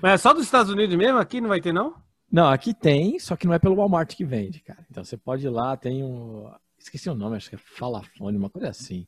Mas 0.00 0.12
é 0.12 0.16
só 0.18 0.32
dos 0.32 0.44
Estados 0.44 0.72
Unidos 0.72 0.96
mesmo? 0.96 1.18
Aqui 1.18 1.40
não 1.40 1.48
vai 1.48 1.60
ter, 1.60 1.72
não? 1.72 1.94
Não, 2.30 2.48
aqui 2.48 2.74
tem, 2.74 3.18
só 3.18 3.36
que 3.36 3.46
não 3.46 3.54
é 3.54 3.58
pelo 3.58 3.76
Walmart 3.76 4.14
que 4.14 4.24
vende, 4.24 4.60
cara. 4.60 4.84
Então 4.90 5.02
você 5.02 5.16
pode 5.16 5.46
ir 5.46 5.50
lá, 5.50 5.76
tem 5.76 6.04
um. 6.04 6.50
Esqueci 6.78 7.08
o 7.10 7.14
nome, 7.14 7.36
acho 7.36 7.48
que 7.48 7.56
é 7.56 7.58
Falafone, 7.58 8.36
uma 8.36 8.50
coisa 8.50 8.68
assim. 8.68 9.06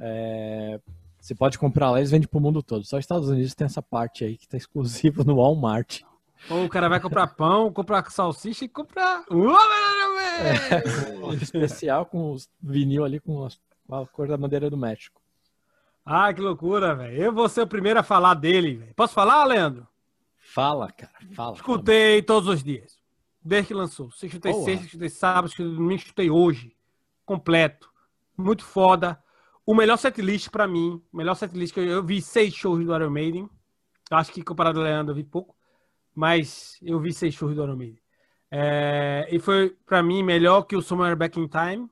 É, 0.00 0.80
Você 1.20 1.34
pode 1.34 1.58
comprar 1.58 1.90
lá, 1.90 1.98
eles 1.98 2.10
vendem 2.10 2.28
pro 2.28 2.40
mundo 2.40 2.62
todo. 2.62 2.84
Só 2.84 2.96
os 2.96 3.00
Estados 3.04 3.28
Unidos 3.28 3.54
tem 3.54 3.64
essa 3.66 3.82
parte 3.82 4.24
aí 4.24 4.36
que 4.36 4.48
tá 4.48 4.56
exclusivo 4.56 5.22
no 5.24 5.36
Walmart. 5.36 6.00
Ou 6.50 6.64
o 6.64 6.68
cara 6.68 6.88
vai 6.88 7.00
comprar 7.00 7.26
pão, 7.28 7.72
comprar 7.72 8.08
salsicha 8.10 8.64
e 8.64 8.68
comprar. 8.68 9.24
Um 11.22 11.32
especial 11.32 12.06
com 12.06 12.32
os 12.32 12.48
vinil 12.62 13.04
ali 13.04 13.18
com, 13.20 13.44
as- 13.44 13.58
com 13.86 13.94
a 13.94 14.06
cor 14.06 14.28
da 14.28 14.36
bandeira 14.36 14.68
do 14.70 14.76
México. 14.76 15.20
Ah, 16.04 16.32
que 16.32 16.40
loucura, 16.40 16.94
velho. 16.94 17.16
Eu 17.16 17.32
vou 17.32 17.48
ser 17.48 17.62
o 17.62 17.66
primeiro 17.66 17.98
a 17.98 18.02
falar 18.02 18.34
dele, 18.34 18.76
velho. 18.76 18.94
Posso 18.94 19.12
falar, 19.14 19.44
Leandro? 19.44 19.86
Fala, 20.56 20.90
cara, 20.90 21.12
fala. 21.34 21.54
Escutei 21.54 22.22
todos 22.22 22.48
os 22.48 22.64
dias. 22.64 22.98
Desde 23.42 23.68
que 23.68 23.74
lançou. 23.74 24.10
Se 24.10 24.26
chutei 24.26 24.52
Boa. 24.52 24.64
sexta, 24.64 24.88
chutei 24.88 25.10
sábado, 25.10 25.50
chutei 25.50 25.66
domingo, 25.66 26.00
chutei 26.00 26.30
hoje. 26.30 26.74
Completo. 27.26 27.92
Muito 28.34 28.64
foda. 28.64 29.22
O 29.66 29.74
melhor 29.74 29.98
setlist 29.98 30.48
pra 30.48 30.66
mim. 30.66 31.02
O 31.12 31.16
melhor 31.18 31.34
setlist 31.34 31.74
que 31.74 31.80
eu, 31.80 31.84
eu 31.84 32.02
vi 32.02 32.22
seis 32.22 32.54
shows 32.54 32.82
do 32.82 32.96
Iron 32.96 33.10
Maiden. 33.10 33.50
Acho 34.10 34.32
que 34.32 34.42
comparado 34.42 34.78
ao 34.78 34.86
Leandro 34.86 35.12
eu 35.12 35.16
vi 35.16 35.24
pouco. 35.24 35.54
Mas 36.14 36.78
eu 36.80 36.98
vi 36.98 37.12
seis 37.12 37.34
shows 37.34 37.54
do 37.54 37.62
Iron 37.62 37.76
Maiden. 37.76 38.00
É, 38.50 39.28
e 39.30 39.38
foi 39.38 39.76
pra 39.84 40.02
mim 40.02 40.22
melhor 40.22 40.62
que 40.62 40.74
o 40.74 40.80
Somewhere 40.80 41.16
Back 41.16 41.38
in 41.38 41.48
Time. 41.48 41.86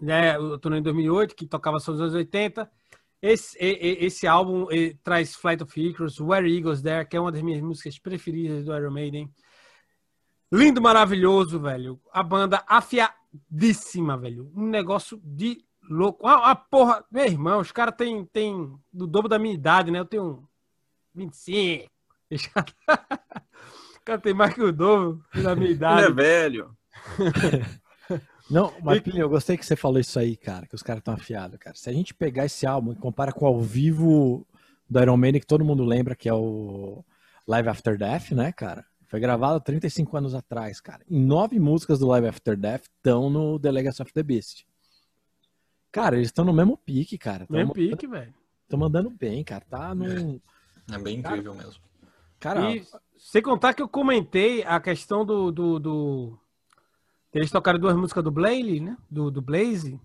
Né, 0.00 0.38
o 0.38 0.58
torneio 0.58 0.80
em 0.80 0.82
2008, 0.82 1.36
que 1.36 1.44
tocava 1.44 1.78
só 1.78 1.92
nos 1.92 2.00
anos 2.00 2.14
80. 2.14 2.70
Esse, 3.20 3.56
esse 3.58 4.26
álbum 4.26 4.66
traz 5.02 5.34
Flight 5.34 5.62
of 5.62 5.80
Icarus, 5.80 6.20
Where 6.20 6.48
Eagles 6.48 6.82
There, 6.82 7.06
que 7.06 7.16
é 7.16 7.20
uma 7.20 7.32
das 7.32 7.42
minhas 7.42 7.62
músicas 7.62 7.98
preferidas 7.98 8.64
do 8.64 8.76
Iron 8.76 8.90
Maiden. 8.90 9.32
Lindo, 10.52 10.80
maravilhoso, 10.80 11.58
velho. 11.58 12.00
A 12.12 12.22
banda 12.22 12.62
afiadíssima, 12.68 14.16
velho. 14.16 14.50
Um 14.54 14.68
negócio 14.68 15.20
de 15.24 15.64
louco. 15.88 16.26
Ah, 16.26 16.50
a 16.50 16.54
porra, 16.54 17.04
meu 17.10 17.24
irmão, 17.24 17.60
os 17.60 17.72
caras 17.72 17.94
têm 17.96 18.24
tem 18.26 18.72
do 18.92 19.06
dobro 19.06 19.28
da 19.28 19.38
minha 19.38 19.54
idade, 19.54 19.90
né? 19.90 19.98
Eu 19.98 20.04
tenho 20.04 20.48
25. 21.14 21.90
Os 22.30 22.46
caras 22.46 22.74
o 23.96 24.04
cara 24.04 24.20
tem 24.20 24.34
mais 24.34 24.54
que 24.54 24.62
o 24.62 24.72
dobro 24.72 25.24
da 25.42 25.54
minha 25.56 25.68
Ele 25.68 25.74
idade. 25.74 26.06
é 26.06 26.10
velho. 26.10 26.76
Não, 28.50 28.72
mas 28.82 29.02
eu 29.06 29.28
gostei 29.28 29.56
que 29.56 29.66
você 29.66 29.74
falou 29.74 29.98
isso 29.98 30.18
aí, 30.18 30.36
cara, 30.36 30.66
que 30.66 30.74
os 30.74 30.82
caras 30.82 31.00
estão 31.00 31.14
afiados, 31.14 31.58
cara. 31.58 31.76
Se 31.76 31.90
a 31.90 31.92
gente 31.92 32.14
pegar 32.14 32.44
esse 32.44 32.66
álbum 32.66 32.92
e 32.92 32.96
compara 32.96 33.32
com 33.32 33.44
o 33.44 33.48
ao 33.48 33.60
vivo 33.60 34.46
do 34.88 35.00
Iron 35.00 35.16
Maiden, 35.16 35.40
que 35.40 35.46
todo 35.46 35.64
mundo 35.64 35.84
lembra 35.84 36.14
que 36.14 36.28
é 36.28 36.34
o 36.34 37.04
Live 37.46 37.68
After 37.68 37.98
Death, 37.98 38.30
né, 38.30 38.52
cara? 38.52 38.84
Foi 39.08 39.20
gravado 39.20 39.60
35 39.60 40.16
anos 40.16 40.34
atrás, 40.34 40.80
cara. 40.80 41.02
E 41.08 41.18
nove 41.18 41.58
músicas 41.58 41.98
do 41.98 42.06
Live 42.08 42.28
After 42.28 42.56
Death 42.56 42.82
estão 42.82 43.30
no 43.30 43.58
The 43.58 43.70
Legacy 43.70 44.02
of 44.02 44.12
the 44.12 44.22
Beast. 44.22 44.64
Cara, 45.92 46.16
eles 46.16 46.28
estão 46.28 46.44
no 46.44 46.52
mesmo 46.52 46.76
pique, 46.76 47.16
cara. 47.16 47.46
Mesmo 47.48 47.72
Estão 47.72 47.96
pique, 47.96 48.06
velho. 48.06 48.34
mandando 48.76 49.08
bem, 49.08 49.42
cara. 49.42 49.64
Tá 49.68 49.94
num. 49.94 50.40
É 50.92 50.98
bem 50.98 51.18
incrível 51.18 51.54
mesmo. 51.54 51.82
Cara, 52.38 52.70
E 52.70 52.84
sem 53.16 53.40
contar 53.40 53.72
que 53.74 53.80
eu 53.80 53.88
comentei 53.88 54.62
a 54.64 54.78
questão 54.78 55.24
do. 55.24 55.50
do, 55.50 55.78
do... 55.78 56.38
Eles 57.36 57.50
tocaram 57.50 57.78
duas 57.78 57.94
músicas 57.96 58.24
do 58.24 58.30
Blaze, 58.30 58.80
né? 58.80 58.96
Do, 59.10 59.30
do 59.30 59.40
Blaze. 59.42 60.00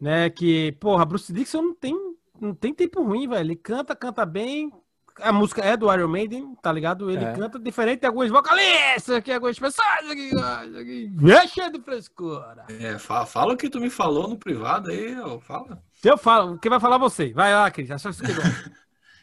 Né? 0.00 0.28
Que, 0.30 0.72
porra, 0.72 1.04
Bruce 1.04 1.32
Dixon 1.32 1.62
não 1.62 1.74
tem, 1.74 1.94
não 2.40 2.54
tem 2.54 2.74
tempo 2.74 3.02
ruim, 3.02 3.28
velho. 3.28 3.40
Ele 3.40 3.56
canta, 3.56 3.94
canta 3.96 4.24
bem, 4.26 4.72
a 5.20 5.32
música 5.32 5.62
é 5.62 5.76
do 5.76 5.92
Iron 5.92 6.08
Maiden, 6.08 6.54
tá 6.62 6.70
ligado? 6.72 7.10
Ele 7.10 7.24
É. 7.24 7.32
canta 7.32 7.58
diferente 7.58 8.00
de 8.00 8.06
alguns 8.06 8.28
vocalistas, 8.30 9.22
que 9.22 9.32
algumas 9.32 9.58
pessoas 9.58 9.88
aqui, 10.10 10.30
aqui 10.80 11.10
é 11.32 11.46
cheio 11.48 11.72
de 11.72 11.80
frescura. 11.80 12.64
É, 12.68 12.98
fa- 12.98 13.26
fala 13.26 13.54
o 13.54 13.56
que 13.56 13.68
tu 13.68 13.80
me 13.80 13.90
falou 13.90 14.28
no 14.28 14.38
privado 14.38 14.90
aí, 14.90 15.18
ó, 15.18 15.38
fala. 15.40 15.82
Eu 16.04 16.16
falo, 16.16 16.58
quem 16.58 16.70
vai 16.70 16.78
falar 16.80 16.96
é 16.96 17.00
você? 17.00 17.32
Vai 17.32 17.52
lá, 17.52 17.70
Cris, 17.70 17.90
é 17.90 17.96
que 17.96 18.06
eu. 18.06 18.08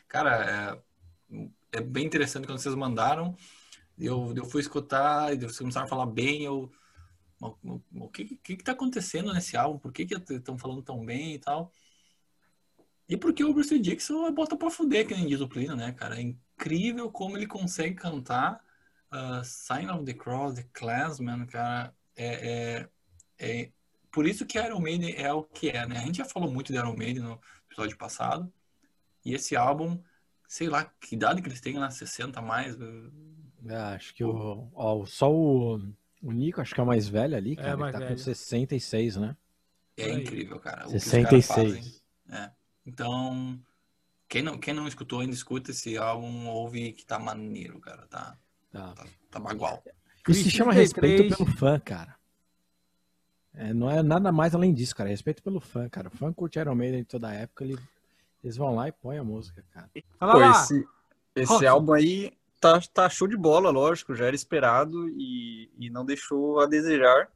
Cara, 0.08 0.80
é, 1.32 1.48
é 1.78 1.82
bem 1.82 2.06
interessante 2.06 2.46
quando 2.46 2.60
vocês 2.60 2.76
mandaram. 2.76 3.36
Eu, 3.98 4.34
eu 4.36 4.46
fui 4.46 4.60
escutar 4.62 5.34
e 5.34 5.38
vocês 5.38 5.58
começaram 5.60 5.86
a 5.86 5.90
falar 5.90 6.06
bem. 6.06 6.44
Eu, 6.44 6.70
o, 7.94 8.10
que, 8.10 8.38
que 8.38 8.58
que 8.58 8.64
tá 8.64 8.72
acontecendo 8.72 9.34
nesse 9.34 9.58
álbum? 9.58 9.80
Por 9.80 9.92
que 9.92 10.06
que 10.06 10.16
estão 10.34 10.58
falando 10.58 10.82
tão 10.82 11.06
bem 11.06 11.36
e 11.36 11.40
tal? 11.40 11.72
E 13.08 13.16
porque 13.16 13.44
o 13.44 13.54
Bruce 13.54 13.78
Dixon 13.78 14.32
bota 14.34 14.58
pra 14.58 14.72
fuder, 14.72 15.08
que 15.08 15.14
nem 15.14 15.28
diz 15.28 15.40
o 15.40 15.48
Plino, 15.48 15.76
né, 15.76 15.92
cara? 15.92 16.18
É 16.18 16.22
incrível 16.22 17.12
como 17.12 17.38
ele 17.38 17.46
consegue 17.46 17.96
cantar 17.96 18.64
uh, 19.12 19.44
Sign 19.44 19.90
of 19.92 20.04
the 20.06 20.14
Cross, 20.14 20.56
The 20.56 20.68
Clansman, 20.74 21.46
cara. 21.46 21.94
É, 22.16 22.88
é, 22.88 22.90
é- 23.38 23.72
por 24.12 24.26
isso 24.26 24.46
que 24.46 24.58
Iron 24.58 24.80
Maiden 24.80 25.14
é 25.18 25.32
o 25.34 25.44
que 25.44 25.70
é, 25.70 25.86
né? 25.86 25.98
A 25.98 26.06
gente 26.06 26.18
já 26.20 26.26
falou 26.26 26.50
muito 26.50 26.72
de 26.72 26.80
Iron 26.80 26.96
Maiden 26.96 27.24
no 27.24 27.40
episódio 27.70 27.98
passado. 27.98 28.52
E 29.24 29.34
esse 29.34 29.56
álbum, 29.56 30.02
sei 30.48 30.70
lá, 30.70 30.86
que 30.86 31.16
idade 31.16 31.42
que 31.42 31.50
eles 31.50 31.60
têm 31.60 31.78
lá, 31.78 31.90
60 31.90 32.40
a 32.40 32.42
mais? 32.42 32.78
É, 33.68 33.76
acho 33.76 34.16
que 34.16 34.24
o, 34.24 34.70
ó, 34.74 35.06
só 35.06 35.32
o, 35.32 35.82
o 36.28 36.32
Nico, 36.32 36.60
acho 36.62 36.74
que 36.74 36.80
é 36.80 36.84
o 36.84 36.88
mais 36.88 37.08
velho 37.08 37.36
ali, 37.36 37.56
cara. 37.56 37.70
ele 37.70 37.78
mais 37.78 37.94
tá 37.94 38.00
com 38.00 38.06
velho. 38.08 38.20
66, 38.20 39.18
né? 39.18 39.36
É 39.98 40.10
incrível, 40.12 40.60
cara. 40.60 40.88
O 40.88 40.92
que 40.92 40.98
os 40.98 41.04
caras 41.06 41.46
fazem. 41.46 41.82
66. 41.82 42.04
É. 42.30 42.52
Então, 42.86 43.60
quem 44.28 44.42
não, 44.42 44.58
quem 44.58 44.74
não 44.74 44.88
escutou 44.88 45.20
ainda, 45.22 45.34
escuta 45.34 45.72
esse 45.72 45.98
álbum, 45.98 46.48
ouve 46.48 46.92
que 46.92 47.06
tá 47.06 47.18
maneiro, 47.20 47.80
cara. 47.80 48.06
Tá, 48.08 48.38
Tá. 48.72 48.94
tá, 48.94 49.06
tá 49.32 49.40
bagual. 49.40 49.82
Isso 50.28 50.44
se 50.44 50.52
chama 50.52 50.74
33. 50.74 51.12
respeito 51.22 51.38
pelo 51.38 51.58
fã, 51.58 51.80
cara. 51.80 52.16
É, 53.54 53.74
não 53.74 53.90
é 53.90 54.04
nada 54.04 54.32
mais 54.32 54.54
além 54.54 54.74
disso, 54.74 54.96
cara. 54.96 55.10
É 55.10 55.12
respeito 55.12 55.42
pelo 55.42 55.62
fã, 55.62 55.88
cara. 55.88 56.10
O 56.10 56.12
fã 56.12 56.34
curte 56.34 56.60
Iron 56.60 56.76
Maiden 56.76 57.00
de 57.02 57.06
toda 57.08 57.30
a 57.30 57.34
época, 57.34 57.64
ele- 57.64 57.80
eles 58.44 58.58
vão 58.58 58.76
lá 58.76 58.88
e 58.90 58.92
põem 58.92 59.18
a 59.18 59.24
música, 59.24 59.64
cara. 59.72 59.90
Fala 60.20 60.32
Pô, 60.34 60.40
lá. 60.40 60.52
esse, 60.52 60.86
esse 61.36 61.66
álbum 61.66 61.94
aí 61.94 62.34
tá, 62.66 62.82
tá 62.92 63.10
show 63.10 63.28
de 63.28 63.38
bola, 63.38 63.70
lógico, 63.70 64.16
já 64.16 64.26
era 64.26 64.36
esperado 64.36 65.08
e, 65.10 65.70
e 65.78 65.90
não 65.92 66.04
deixou 66.04 66.60
a 66.60 66.66
desejar. 66.66 67.30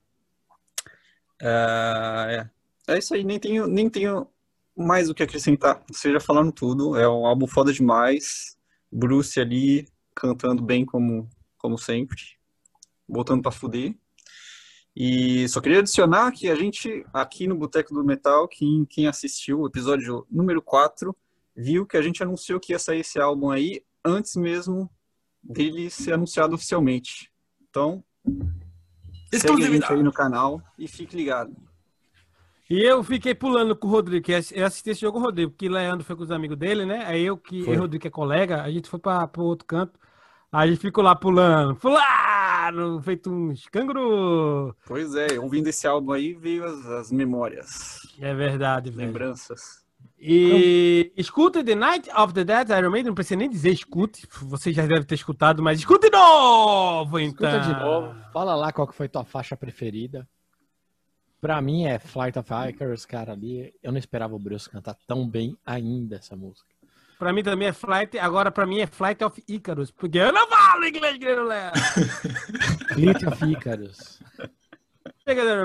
É, 1.40 2.50
é 2.88 2.98
isso 2.98 3.14
aí, 3.14 3.24
nem 3.24 3.40
tenho, 3.40 3.68
nem 3.68 3.88
tenho 3.88 4.28
mais 4.76 5.08
o 5.08 5.14
que 5.14 5.22
acrescentar. 5.22 5.84
Vocês 5.88 6.12
já 6.12 6.20
falaram 6.20 6.52
tudo, 6.52 6.98
é 6.98 7.08
um 7.08 7.28
álbum 7.28 7.46
foda 7.46 7.72
demais. 7.72 8.58
Bruce 8.92 9.40
ali 9.40 9.88
cantando 10.16 10.64
bem 10.64 10.84
como, 10.84 11.30
como 11.60 11.78
sempre, 11.78 12.18
botando 13.08 13.44
pra 13.44 13.52
fuder. 13.52 13.96
E 14.96 15.48
só 15.48 15.62
queria 15.62 15.80
adicionar 15.80 16.32
que 16.32 16.50
a 16.50 16.56
gente, 16.56 17.06
aqui 17.14 17.48
no 17.48 17.56
Boteco 17.56 17.94
do 17.94 18.04
Metal, 18.04 18.48
quem, 18.48 18.84
quem 18.84 19.08
assistiu 19.08 19.60
o 19.60 19.68
episódio 19.68 20.26
número 20.30 20.62
4, 20.62 21.16
viu 21.56 21.86
que 21.86 21.98
a 21.98 22.02
gente 22.02 22.24
anunciou 22.24 22.60
que 22.60 22.74
ia 22.74 22.80
sair 22.80 23.02
esse 23.02 23.20
álbum 23.20 23.52
aí 23.52 23.84
antes 24.04 24.36
mesmo 24.36 24.90
dele 25.44 25.90
ser 25.90 26.14
anunciado 26.14 26.56
oficialmente. 26.56 27.32
Então, 27.70 28.04
segue 29.32 29.64
a 29.64 29.70
gente 29.70 29.92
aí 29.92 30.04
no 30.04 30.12
canal 30.12 30.62
e 30.78 30.88
fique 30.88 31.16
ligado. 31.16 31.56
E 32.70 32.84
eu 32.84 33.04
fiquei 33.04 33.34
pulando 33.34 33.76
com 33.76 33.88
o 33.88 33.92
Rodrigo, 33.92 34.24
que 34.24 34.32
eu 34.32 34.66
assisti 34.66 34.92
esse 34.92 35.02
jogo 35.02 35.18
com 35.18 35.24
o 35.24 35.26
Rodrigo, 35.26 35.52
porque 35.52 35.68
Leandro 35.68 36.06
foi 36.06 36.16
com 36.16 36.22
os 36.22 36.30
amigos 36.30 36.56
dele, 36.56 36.86
né? 36.86 37.04
Aí 37.06 37.24
eu, 37.24 37.36
que 37.36 37.64
Foi. 37.64 37.76
o 37.76 37.80
Rodrigo 37.80 38.06
é 38.06 38.12
colega, 38.12 38.62
a 38.62 38.70
gente 38.70 38.88
foi 38.88 39.00
para 39.00 39.28
o 39.38 39.42
outro 39.44 39.66
canto. 39.66 40.00
Aí 40.52 40.70
a 40.70 40.72
gente 40.72 40.82
ficou 40.82 41.04
lá 41.04 41.16
pulando, 41.16 41.76
pulando, 41.76 43.02
feito 43.02 43.32
uns 43.32 43.68
canguru. 43.68 44.76
Pois 44.86 45.16
é, 45.16 45.40
ouvindo 45.40 45.68
esse 45.68 45.88
álbum 45.88 46.12
aí 46.12 46.34
veio 46.34 46.64
as, 46.64 46.86
as 46.86 47.12
memórias, 47.12 48.00
É 48.20 48.34
verdade, 48.36 48.92
velho. 48.92 49.08
lembranças. 49.08 49.84
E 50.22 51.14
escuta 51.16 51.64
The 51.64 51.76
Night 51.76 52.10
of 52.12 52.34
the 52.34 52.44
Dead, 52.44 52.70
Iron 52.70 52.90
Maiden, 52.90 53.10
não 53.10 53.16
precisa 53.16 53.38
nem 53.38 53.50
dizer 53.50 53.72
escute, 53.72 54.28
você 54.42 54.74
já 54.74 54.86
deve 54.86 55.06
ter 55.06 55.16
escutado, 55.16 55.64
mas 55.64 55.80
escute 55.80 56.10
de 56.10 56.12
novo, 56.12 57.18
então. 57.20 57.50
Escuta 57.50 57.74
de 57.74 57.80
novo. 57.80 58.16
Fala 58.34 58.54
lá 58.54 58.74
qual 58.74 58.88
que 58.88 58.96
foi 58.96 59.08
tua 59.08 59.24
faixa 59.24 59.56
preferida. 59.56 60.28
Pra 61.40 61.62
mim 61.62 61.86
é 61.86 61.98
Flight 62.00 62.38
of 62.38 62.50
Icarus, 62.68 63.06
cara, 63.06 63.32
ali. 63.32 63.74
Eu 63.82 63.94
não 63.94 63.98
esperava 63.98 64.36
o 64.36 64.40
Bruce 64.40 64.70
cantar 64.70 64.98
tão 65.08 65.26
bem 65.26 65.58
ainda 65.66 66.18
essa 66.18 66.36
música. 66.36 66.68
Pra 67.18 67.32
mim 67.32 67.44
também 67.44 67.70
é 67.70 67.74
Flight, 67.74 68.20
agora 68.20 68.52
pra 68.52 68.66
mim 68.66 68.80
é 68.80 68.88
Flight 68.88 69.24
of 69.24 69.42
Icarus, 69.48 69.90
porque 69.90 70.18
eu 70.18 70.34
não 70.34 70.48
falo 70.50 70.86
inglês, 70.86 71.18
querido 71.18 71.44
Léo. 71.44 71.72
Fleet 72.94 73.26
of 73.26 73.46
Icarus. 73.46 74.22
Chega 75.30 75.46
da 75.46 75.56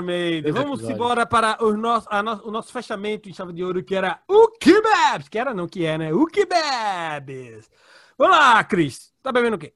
Vamos 0.51 0.79
episódio. 0.79 0.91
embora 0.91 1.25
para 1.25 1.63
o 1.63 1.75
nosso, 1.75 2.07
no- 2.23 2.47
o 2.47 2.51
nosso 2.51 2.71
fechamento 2.71 3.27
em 3.27 3.33
chave 3.33 3.51
de 3.51 3.63
ouro, 3.63 3.83
que 3.83 3.95
era 3.95 4.21
o 4.27 4.49
Kebabs. 4.59 5.27
Que 5.27 5.39
era 5.39 5.55
não, 5.55 5.67
que 5.67 5.83
é, 5.85 5.97
né? 5.97 6.13
O 6.13 6.27
Kebabs. 6.27 7.67
Vamos 8.15 8.37
lá, 8.37 8.63
Cris. 8.63 9.11
Tá 9.23 9.31
bebendo 9.31 9.55
o 9.55 9.59
quê? 9.59 9.73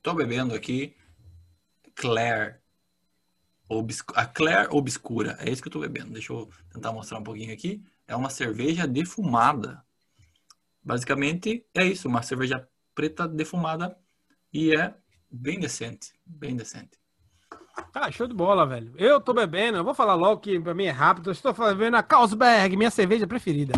Tô 0.00 0.14
bebendo 0.14 0.54
aqui 0.54 0.94
Claire. 1.96 2.56
Obscu- 3.68 4.14
A 4.16 4.26
Claire 4.26 4.68
Obscura. 4.70 5.36
É 5.40 5.50
isso 5.50 5.60
que 5.60 5.66
eu 5.68 5.72
tô 5.72 5.80
bebendo. 5.80 6.10
Deixa 6.12 6.32
eu 6.32 6.48
tentar 6.72 6.92
mostrar 6.92 7.18
um 7.18 7.24
pouquinho 7.24 7.52
aqui. 7.52 7.82
É 8.06 8.14
uma 8.14 8.30
cerveja 8.30 8.86
defumada. 8.86 9.82
Basicamente 10.84 11.66
é 11.74 11.84
isso, 11.84 12.06
uma 12.08 12.22
cerveja 12.22 12.68
preta 12.94 13.26
defumada 13.26 13.96
e 14.52 14.74
é 14.74 14.94
bem 15.30 15.58
decente, 15.58 16.12
bem 16.26 16.54
decente. 16.54 17.01
Ah, 17.94 18.10
show 18.10 18.26
de 18.26 18.34
bola, 18.34 18.66
velho. 18.66 18.92
Eu 18.96 19.20
tô 19.20 19.32
bebendo, 19.32 19.78
eu 19.78 19.84
vou 19.84 19.94
falar 19.94 20.14
logo 20.14 20.40
que 20.40 20.58
pra 20.60 20.74
mim 20.74 20.84
é 20.84 20.90
rápido. 20.90 21.30
Eu 21.30 21.32
estou 21.32 21.52
bebendo 21.52 21.96
a 21.96 22.02
Carlsberg, 22.02 22.76
minha 22.76 22.90
cerveja 22.90 23.26
preferida. 23.26 23.72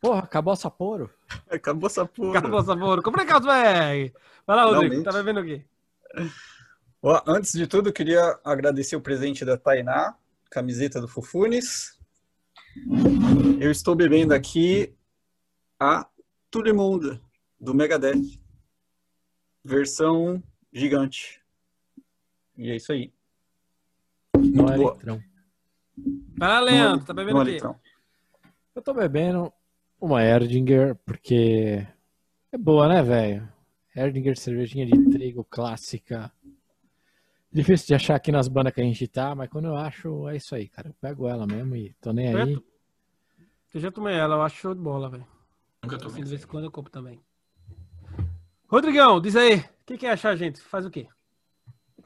Porra, 0.00 0.20
acabou 0.20 0.52
o 0.52 0.56
Sapporo? 0.56 1.10
Acabou 1.50 1.88
essa 1.88 2.06
porra. 2.06 2.38
Acabou 2.38 2.62
sabor. 2.62 3.02
Comprei 3.02 3.26
Carlsberg. 3.26 4.12
Vai 4.46 4.56
lá, 4.56 4.64
Rodrigo. 4.64 4.94
Finalmente. 4.94 5.04
Tá 5.04 5.12
bebendo 5.12 5.40
o 5.40 5.44
quê? 5.44 5.64
Ó, 7.02 7.22
antes 7.26 7.52
de 7.52 7.66
tudo, 7.66 7.88
eu 7.88 7.92
queria 7.92 8.38
agradecer 8.44 8.96
o 8.96 9.00
presente 9.00 9.44
da 9.44 9.56
Tainá, 9.56 10.16
camiseta 10.50 11.00
do 11.00 11.08
Fufunes. 11.08 11.98
Eu 13.60 13.70
estou 13.70 13.94
bebendo 13.94 14.32
aqui 14.32 14.94
a 15.80 16.06
Tulemunda, 16.50 17.20
do 17.60 17.74
Megadeth. 17.74 18.40
Versão 19.64 20.42
gigante. 20.72 21.42
E 22.56 22.70
é 22.70 22.76
isso 22.76 22.92
aí. 22.92 23.12
Não 24.36 24.68
é 24.68 24.76
litrão. 24.76 25.22
Vai 26.36 26.48
lá, 26.48 26.60
Leandro. 26.60 27.06
Tá 27.06 27.12
bebendo 27.12 27.38
o 27.38 27.42
é 27.42 27.58
quê? 27.58 27.66
Eu 28.74 28.82
tô 28.82 28.94
bebendo 28.94 29.52
uma 30.00 30.22
Erdinger, 30.22 30.94
porque 31.04 31.86
é 32.52 32.58
boa, 32.58 32.88
né, 32.88 33.02
velho? 33.02 33.48
Erdinger, 33.94 34.38
cervejinha 34.38 34.86
de 34.86 35.10
trigo 35.10 35.44
clássica. 35.44 36.32
Difícil 37.50 37.88
de 37.88 37.94
achar 37.94 38.14
aqui 38.14 38.30
nas 38.30 38.46
bandas 38.46 38.72
que 38.72 38.80
a 38.80 38.84
gente 38.84 39.08
tá, 39.08 39.34
mas 39.34 39.48
quando 39.48 39.66
eu 39.66 39.76
acho, 39.76 40.28
é 40.28 40.36
isso 40.36 40.54
aí, 40.54 40.68
cara. 40.68 40.88
Eu 40.88 40.94
pego 41.00 41.26
ela 41.26 41.46
mesmo 41.46 41.74
e 41.74 41.94
tô 42.00 42.12
nem 42.12 42.34
aí. 42.34 42.62
Eu 43.74 43.80
já 43.80 43.90
tomei 43.90 44.14
ela, 44.14 44.36
eu 44.36 44.42
acho 44.42 44.56
show 44.56 44.74
de 44.74 44.80
bola, 44.80 45.10
velho. 45.10 45.26
Nunca 45.82 45.96
Assim, 45.96 46.06
tomei. 46.06 46.22
de 46.22 46.30
vez 46.30 46.44
em 46.44 46.46
quando 46.46 46.64
eu 46.64 46.70
compro 46.70 46.92
também. 46.92 47.20
Rodrigão, 48.68 49.20
diz 49.20 49.34
aí. 49.34 49.56
O 49.56 49.64
que, 49.86 49.98
que 49.98 50.06
é 50.06 50.10
achar, 50.10 50.36
gente? 50.36 50.60
Faz 50.60 50.84
o 50.84 50.90
quê? 50.90 51.08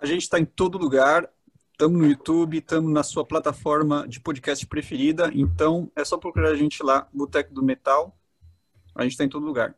A 0.00 0.06
gente 0.06 0.22
está 0.22 0.38
em 0.38 0.44
todo 0.44 0.78
lugar. 0.78 1.28
Estamos 1.82 2.00
no 2.00 2.06
YouTube, 2.06 2.58
estamos 2.58 2.92
na 2.92 3.02
sua 3.02 3.24
plataforma 3.24 4.06
de 4.06 4.20
podcast 4.20 4.64
preferida. 4.68 5.32
Então 5.34 5.90
é 5.96 6.04
só 6.04 6.16
procurar 6.16 6.50
a 6.50 6.54
gente 6.54 6.80
lá, 6.80 7.08
Boteco 7.12 7.52
do 7.52 7.60
Metal. 7.60 8.16
A 8.94 9.02
gente 9.02 9.10
está 9.10 9.24
em 9.24 9.28
todo 9.28 9.44
lugar. 9.44 9.74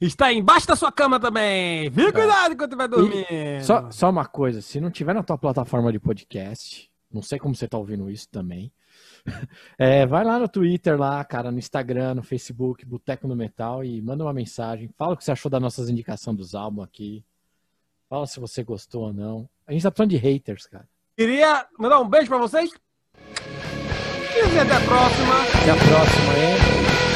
Está 0.00 0.32
embaixo 0.32 0.66
da 0.66 0.74
sua 0.74 0.90
cama 0.90 1.20
também. 1.20 1.90
Fique 1.90 2.12
cuidado 2.12 2.54
enquanto 2.54 2.74
vai 2.78 2.88
dormir. 2.88 3.26
Só, 3.62 3.90
só 3.90 4.08
uma 4.08 4.24
coisa, 4.24 4.62
se 4.62 4.80
não 4.80 4.90
tiver 4.90 5.12
na 5.12 5.22
tua 5.22 5.36
plataforma 5.36 5.92
de 5.92 6.00
podcast, 6.00 6.90
não 7.12 7.20
sei 7.20 7.38
como 7.38 7.54
você 7.54 7.68
tá 7.68 7.76
ouvindo 7.76 8.10
isso 8.10 8.26
também. 8.30 8.72
é, 9.76 10.06
vai 10.06 10.24
lá 10.24 10.38
no 10.38 10.48
Twitter, 10.48 10.98
lá, 10.98 11.22
cara, 11.26 11.52
no 11.52 11.58
Instagram, 11.58 12.14
no 12.14 12.22
Facebook, 12.22 12.86
Boteco 12.86 13.28
no 13.28 13.36
Metal, 13.36 13.84
e 13.84 14.00
manda 14.00 14.24
uma 14.24 14.32
mensagem. 14.32 14.88
Fala 14.96 15.12
o 15.12 15.16
que 15.18 15.22
você 15.22 15.32
achou 15.32 15.50
das 15.50 15.60
nossas 15.60 15.90
indicações 15.90 16.38
dos 16.38 16.54
álbuns 16.54 16.86
aqui. 16.86 17.22
Fala 18.08 18.26
se 18.26 18.40
você 18.40 18.64
gostou 18.64 19.08
ou 19.08 19.12
não. 19.12 19.46
A 19.66 19.72
gente 19.74 19.82
tá 19.82 19.90
precisando 19.90 20.08
de 20.08 20.16
haters, 20.16 20.66
cara. 20.66 20.88
Queria 21.16 21.64
mandar 21.78 22.00
um 22.00 22.08
beijo 22.08 22.28
pra 22.28 22.38
vocês. 22.38 22.70
E 24.36 24.58
até 24.58 24.74
a 24.74 24.80
próxima. 24.80 25.34
Até 25.62 25.70
a 25.70 25.76
próxima, 25.76 26.34
hein? 26.38 27.13